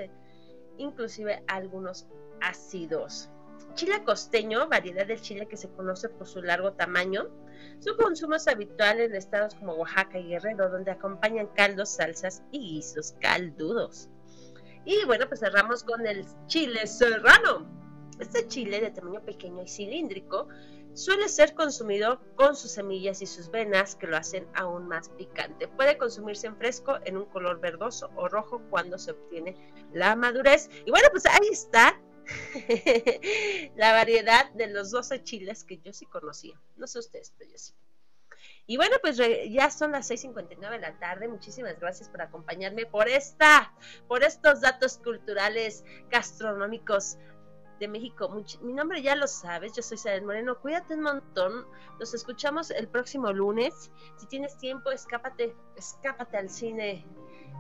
inclusive 0.78 1.44
algunos 1.48 2.08
ácidos. 2.42 3.30
Chile 3.76 4.04
costeño, 4.04 4.68
variedad 4.68 5.08
del 5.08 5.22
chile 5.22 5.48
que 5.48 5.58
se 5.58 5.70
conoce 5.70 6.10
por 6.10 6.28
su 6.28 6.42
largo 6.42 6.74
tamaño. 6.74 7.28
Su 7.80 7.96
consumo 7.98 8.36
es 8.36 8.48
habitual 8.48 9.00
en 9.00 9.16
estados 9.16 9.56
como 9.56 9.74
Oaxaca 9.74 10.20
y 10.20 10.28
Guerrero, 10.28 10.70
donde 10.70 10.92
acompañan 10.92 11.48
caldos, 11.56 11.90
salsas 11.90 12.44
y 12.52 12.60
guisos 12.60 13.16
caldudos. 13.20 14.10
Y 14.86 15.06
bueno, 15.06 15.28
pues 15.28 15.40
cerramos 15.40 15.84
con 15.84 16.06
el 16.06 16.26
chile 16.48 16.86
serrano. 16.88 17.66
Este 18.20 18.48
chile 18.48 18.80
de 18.80 18.92
tamaño 18.92 19.22
pequeño 19.22 19.64
y 19.64 19.68
cilíndrico 19.68 20.48
suele 20.94 21.28
ser 21.28 21.56
consumido 21.56 22.22
con 22.36 22.56
sus 22.56 22.72
semillas 22.72 23.22
y 23.22 23.26
sus 23.26 23.50
venas 23.50 23.96
que 23.96 24.06
lo 24.06 24.18
hacen 24.18 24.48
aún 24.54 24.88
más 24.88 25.10
picante. 25.10 25.68
Puede 25.68 25.98
consumirse 25.98 26.48
en 26.48 26.56
fresco 26.58 27.00
en 27.06 27.18
un 27.18 27.26
color 27.26 27.60
verdoso 27.60 28.12
o 28.16 28.28
rojo 28.28 28.62
cuando 28.70 29.00
se 29.00 29.12
obtiene 29.12 29.56
la 29.94 30.16
madurez. 30.16 30.70
Y 30.86 30.92
bueno, 30.92 31.08
pues 31.12 31.26
ahí 31.26 31.48
está 31.52 32.00
la 33.76 33.94
variedad 33.94 34.52
de 34.54 34.68
los 34.68 34.92
12 34.92 35.24
chiles 35.24 35.64
que 35.64 35.80
yo 35.80 35.94
sí 35.94 36.06
conocía. 36.06 36.60
No 36.78 36.88
sé 36.88 37.00
ustedes, 37.00 37.34
pero 37.38 37.52
yo 37.52 37.58
sí. 37.58 37.74
Y 38.66 38.78
bueno, 38.78 38.96
pues 39.02 39.18
ya 39.18 39.70
son 39.70 39.92
las 39.92 40.10
6:59 40.10 40.72
de 40.72 40.80
la 40.80 40.98
tarde. 41.00 41.28
Muchísimas 41.28 41.80
gracias 41.80 42.10
por 42.10 42.22
acompañarme 42.22 42.86
por 42.86 43.08
esta, 43.10 43.74
por 44.08 44.24
estos 44.24 44.62
datos 44.62 44.98
culturales 44.98 45.84
gastronómicos 46.10 47.18
de 47.80 47.88
México. 47.88 48.30
Much- 48.30 48.60
Mi 48.62 48.74
nombre 48.74 49.02
ya 49.02 49.16
lo 49.16 49.28
sabes, 49.28 49.74
yo 49.76 49.82
soy 49.82 49.96
Isabel 49.96 50.24
Moreno. 50.24 50.60
Cuídate 50.62 50.94
un 50.94 51.02
montón. 51.02 51.66
Nos 52.00 52.14
escuchamos 52.14 52.72
el 52.72 52.88
próximo 52.88 53.32
lunes. 53.34 53.92
Si 54.18 54.28
tienes 54.28 54.58
tiempo, 54.58 54.92
escápate, 54.92 55.56
escápate 55.76 56.38
al 56.38 56.50
cine. 56.50 57.06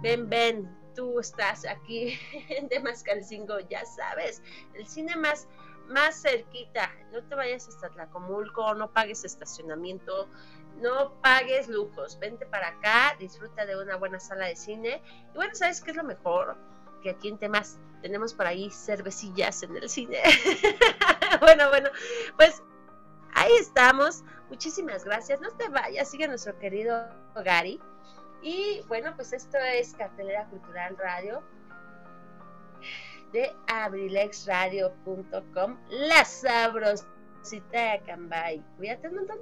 Ven, 0.01 0.29
ven, 0.29 0.69
tú 0.95 1.19
estás 1.19 1.65
aquí 1.65 2.19
en 2.49 2.69
Temascalcingo, 2.69 3.59
ya 3.61 3.85
sabes, 3.85 4.41
el 4.73 4.87
cine 4.87 5.15
más 5.15 5.47
más 5.87 6.21
cerquita. 6.21 6.91
No 7.11 7.23
te 7.23 7.35
vayas 7.35 7.67
hasta 7.67 7.89
Tlacomulco, 7.89 8.73
no 8.75 8.91
pagues 8.91 9.23
estacionamiento, 9.23 10.29
no 10.77 11.13
pagues 11.21 11.67
lujos. 11.67 12.17
Vente 12.19 12.45
para 12.45 12.69
acá, 12.69 13.15
disfruta 13.19 13.65
de 13.65 13.75
una 13.81 13.95
buena 13.95 14.19
sala 14.19 14.47
de 14.47 14.55
cine. 14.55 15.01
Y 15.33 15.35
bueno, 15.35 15.53
¿sabes 15.55 15.81
qué 15.81 15.91
es 15.91 15.97
lo 15.97 16.03
mejor? 16.03 16.57
Que 17.01 17.11
aquí 17.11 17.27
en 17.27 17.37
Temas 17.37 17.79
tenemos 18.01 18.33
por 18.33 18.47
ahí 18.47 18.69
cervecillas 18.69 19.63
en 19.63 19.75
el 19.77 19.89
cine. 19.89 20.21
bueno, 21.41 21.69
bueno, 21.69 21.89
pues 22.37 22.63
ahí 23.33 23.51
estamos. 23.59 24.23
Muchísimas 24.49 25.03
gracias. 25.05 25.41
No 25.41 25.51
te 25.51 25.67
vayas, 25.69 26.09
sigue 26.09 26.27
nuestro 26.27 26.57
querido 26.59 27.07
Gary. 27.35 27.79
Y 28.43 28.81
bueno, 28.89 29.15
pues 29.15 29.33
esto 29.33 29.57
es 29.57 29.93
Cartelera 29.93 30.45
Cultural 30.49 30.97
Radio 30.97 31.41
de 33.31 33.55
abrilexradio.com, 33.67 35.77
la 35.89 36.25
sabrosita 36.25 37.07
de 37.71 37.91
Acambay. 37.91 38.61
Cuídate 38.77 39.07
un 39.07 39.15
montón. 39.15 39.39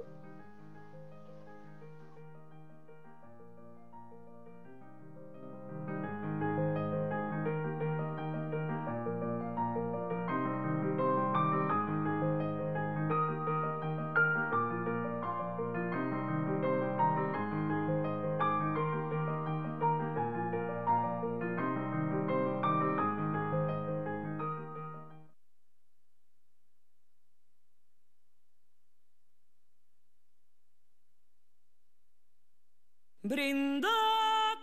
Brinda 33.42 33.88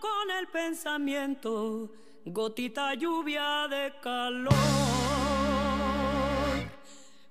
con 0.00 0.30
el 0.38 0.46
pensamiento, 0.48 1.92
gotita 2.24 2.94
lluvia 2.94 3.68
de 3.68 3.92
calor. 4.00 4.54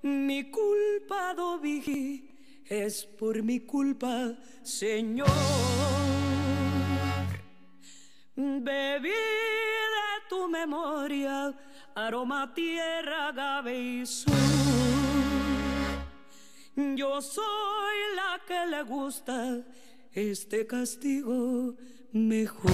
Mi 0.03 0.51
culpa, 0.51 1.33
Dobigi, 1.33 2.61
es 2.67 3.03
por 3.03 3.41
mi 3.41 3.61
culpa, 3.61 4.35
Señor. 4.61 5.27
Bebí 8.35 9.09
de 9.09 10.29
tu 10.29 10.47
memoria, 10.47 11.51
aroma, 11.95 12.53
tierra, 12.53 13.29
agave 13.29 13.75
y 13.75 14.05
sur. 14.05 14.35
Yo 16.75 17.19
soy 17.23 17.97
la 18.15 18.39
que 18.45 18.67
le 18.67 18.83
gusta 18.83 19.63
este 20.13 20.65
castigo 20.65 21.75
mejor. 22.11 22.71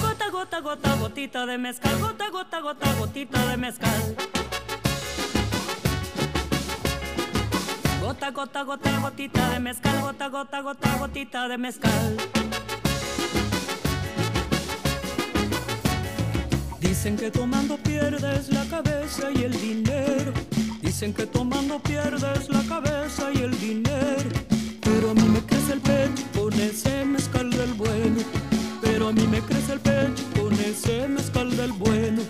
Gota, 0.00 0.30
gota, 0.30 0.60
gota, 0.60 0.94
gotita 0.96 1.46
de 1.46 1.58
mezcal, 1.58 2.00
gota, 2.00 2.28
gota, 2.30 2.60
gota, 2.60 2.94
gotita 2.94 3.46
de 3.46 3.56
mezcal. 3.56 4.39
Gota, 8.20 8.32
gota, 8.32 8.62
gota, 8.64 8.98
gotita 9.00 9.48
de 9.48 9.60
mezcal, 9.60 10.02
gota, 10.02 10.28
gota, 10.28 10.60
gota, 10.60 10.98
gotita 10.98 11.48
de 11.48 11.56
mezcal. 11.56 12.16
Dicen 16.80 17.16
que 17.16 17.30
tomando 17.30 17.78
pierdes 17.78 18.50
la 18.50 18.66
cabeza 18.66 19.30
y 19.30 19.44
el 19.44 19.58
dinero. 19.58 20.34
Dicen 20.82 21.14
que 21.14 21.24
tomando 21.24 21.78
pierdes 21.78 22.50
la 22.50 22.62
cabeza 22.64 23.30
y 23.32 23.38
el 23.38 23.58
dinero. 23.58 24.28
Pero 24.82 25.12
a 25.12 25.14
mí 25.14 25.22
me 25.22 25.40
crece 25.40 25.72
el 25.72 25.80
pecho 25.80 26.24
con 26.38 26.52
ese 26.60 27.06
mezcal 27.06 27.50
del 27.50 27.72
bueno. 27.72 28.20
Pero 28.82 29.08
a 29.08 29.12
mí 29.12 29.26
me 29.28 29.40
crece 29.40 29.72
el 29.72 29.80
pecho 29.80 30.24
con 30.38 30.52
ese 30.60 31.08
mezcal 31.08 31.56
del 31.56 31.72
bueno. 31.72 32.20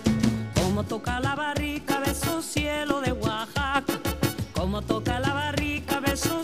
Como 0.55 0.85
toca 0.85 1.19
la 1.19 1.35
barrica, 1.35 1.99
beso 1.99 2.41
cielo 2.41 3.01
de 3.01 3.11
Oaxaca. 3.11 3.99
Como 4.53 4.81
toca 4.83 5.19
la 5.19 5.30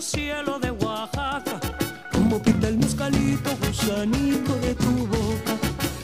cielo 0.00 0.58
de 0.58 0.70
Oaxaca. 0.70 1.60
Como 2.12 2.40
pinta 2.42 2.68
el 2.68 2.78
mezcalito, 2.78 3.50
gusanito 3.56 4.54
de 4.56 4.74
tu 4.74 5.06
boca. 5.06 5.54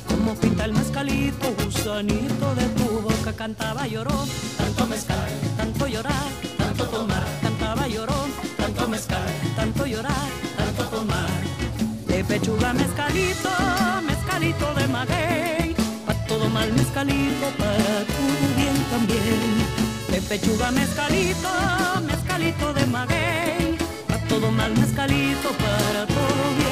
Como 0.09 0.35
pinta 0.35 0.65
el 0.65 0.73
mezcalito, 0.73 1.55
gusanito 1.63 2.55
de 2.55 2.67
tu 2.77 3.01
boca. 3.01 3.33
Cantaba 3.33 3.87
lloró, 3.87 4.27
tanto 4.57 4.87
mezcal, 4.87 5.31
tanto 5.57 5.87
llorar, 5.87 6.29
tanto 6.59 6.85
tomar. 6.89 7.25
Cantaba 7.43 7.87
lloró, 7.87 8.27
tanto 8.57 8.89
mezcal, 8.89 9.29
tanto 9.57 9.87
llorar, 9.87 10.29
tanto 10.57 10.85
tomar. 10.85 11.31
De 12.07 12.25
pechuga 12.25 12.73
mezcalito, 12.73 13.51
mezcalito 14.07 14.75
de 14.75 14.89
maguey. 14.89 15.77
Pa' 16.07 16.15
todo 16.27 16.49
mal 16.51 16.73
mezcalito, 16.73 17.47
para 17.59 18.05
tu 18.15 18.25
bien 18.57 18.77
también. 18.91 19.51
De 20.11 20.21
pechuga 20.23 20.71
mezcalito, 20.71 21.49
mezcalito 22.07 22.73
de 22.73 22.87
maguey. 22.87 23.44
Mal 24.65 24.73
mezcalito, 24.79 25.51
para 25.59 26.07
todo 26.07 26.64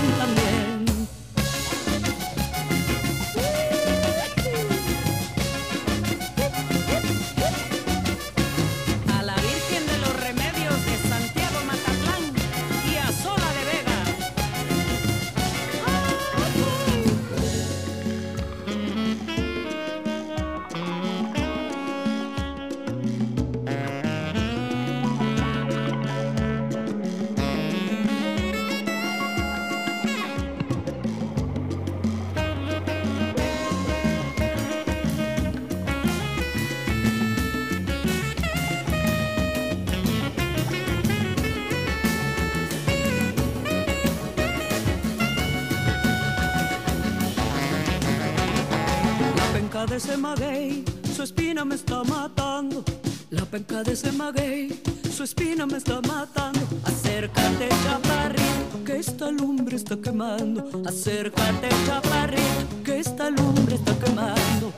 de 49.93 49.99
ese 49.99 50.17
maguey, 50.17 50.85
su 51.15 51.23
espina 51.23 51.67
me 51.67 51.75
está 51.75 52.03
matando. 52.05 52.83
La 53.29 53.45
penca 53.45 53.83
de 53.83 53.93
ese 53.93 54.11
maguey, 54.11 54.81
su 55.15 55.23
espina 55.23 55.67
me 55.67 55.77
está 55.77 56.01
matando. 56.01 56.61
Acércate, 56.85 57.69
chaparrito, 57.85 58.85
que 58.87 58.97
esta 58.97 59.31
lumbre 59.31 59.77
está 59.77 59.95
quemando. 59.97 60.83
Acércate, 60.87 61.69
chaparrito, 61.87 62.83
que 62.83 63.01
esta 63.01 63.29
lumbre 63.29 63.75
está 63.75 63.95
quemando. 63.99 64.73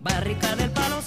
Barrica 0.00 0.56
del 0.56 0.70
palo 0.70 1.02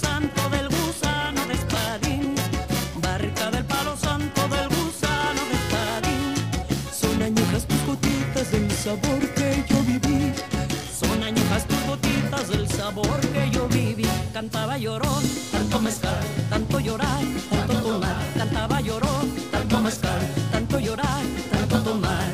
cantaba 14.38 14.78
lloró, 14.78 15.20
tanto 15.50 15.80
mezcal, 15.80 16.20
tanto 16.48 16.78
llorar, 16.78 17.24
tanto 17.50 17.74
tomar, 17.82 18.16
cantaba 18.36 18.80
lloró, 18.80 19.14
tanto 19.50 19.80
mezcal, 19.80 20.20
tanto 20.52 20.78
llorar, 20.78 21.22
tanto 21.50 21.82
tomar. 21.82 22.28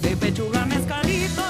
De 0.00 0.16
pechuga 0.16 0.66
mezcalito, 0.66 1.44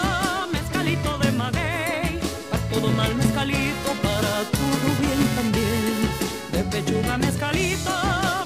mezcalito 0.53 1.19
de 1.21 1.33
maguey, 1.33 2.21
para 2.51 2.63
todo 2.71 2.89
mal 2.93 3.15
mezcalito, 3.15 3.89
para 4.03 4.35
todo 4.59 4.89
bien 5.01 5.21
también. 5.39 5.97
De 6.53 6.63
pechuga 6.65 7.17
mezcalito, 7.17 7.95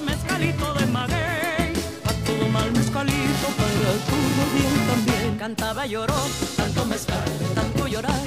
mezcalito 0.05 0.73
de 0.75 0.85
maguey, 0.85 1.73
para 2.05 2.19
todo 2.25 2.47
mal 2.47 2.71
mezcalito, 2.71 3.47
para 3.59 3.91
todo 4.11 4.43
bien 4.55 4.75
también. 4.91 5.37
Cantaba 5.37 5.85
lloró, 5.87 6.21
tanto 6.55 6.85
mezcal, 6.85 7.29
tanto 7.53 7.87
llorar, 7.87 8.21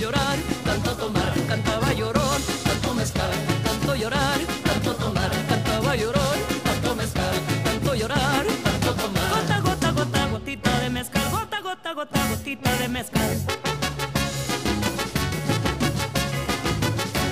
llorar, 0.00 0.38
tanto 0.64 0.96
tomar, 0.96 1.32
cantaba 1.46 1.92
lloró, 1.92 2.22
tanto 2.64 2.94
mezcal, 2.94 3.30
tanto 3.62 3.94
llorar, 3.94 4.40
tanto 4.64 4.94
tomar, 4.94 5.30
cantaba 5.46 5.94
lloró, 5.94 6.22
tanto 6.64 6.94
mezcal, 6.94 7.34
tanto 7.64 7.94
llorar, 7.94 8.44
tanto 8.64 8.94
tomar. 8.94 9.30
Gota, 9.30 9.60
gota, 9.60 9.90
gota, 9.92 10.26
gotita 10.28 10.78
de 10.80 10.90
mezcal, 10.90 11.30
gota, 11.30 11.60
gota, 11.60 11.92
gota, 11.92 12.28
gotita 12.30 12.72
de 12.78 12.88
mezcal. 12.88 13.36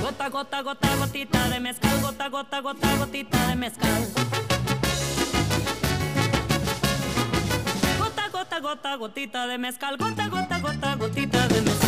Gota, 0.03 0.29
gota, 0.29 0.63
gota, 0.63 0.97
gotita 0.97 1.49
de 1.49 1.61
mezcal, 1.61 2.01
gota, 2.03 2.29
gota, 2.29 2.61
gota, 2.61 2.97
gotita 2.97 3.47
de 3.47 3.57
mezcal. 3.57 4.09
Gota, 7.99 8.61
gota, 8.61 8.97
gotita 8.97 9.47
de 9.47 9.59
mezcal, 9.59 9.97
gota, 9.97 10.29
gota, 10.29 10.59
gota, 10.59 10.95
gotita 10.97 11.49
de 11.49 11.63
mezcal. 11.63 11.88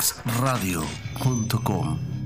abrilexradio.com 0.00 2.19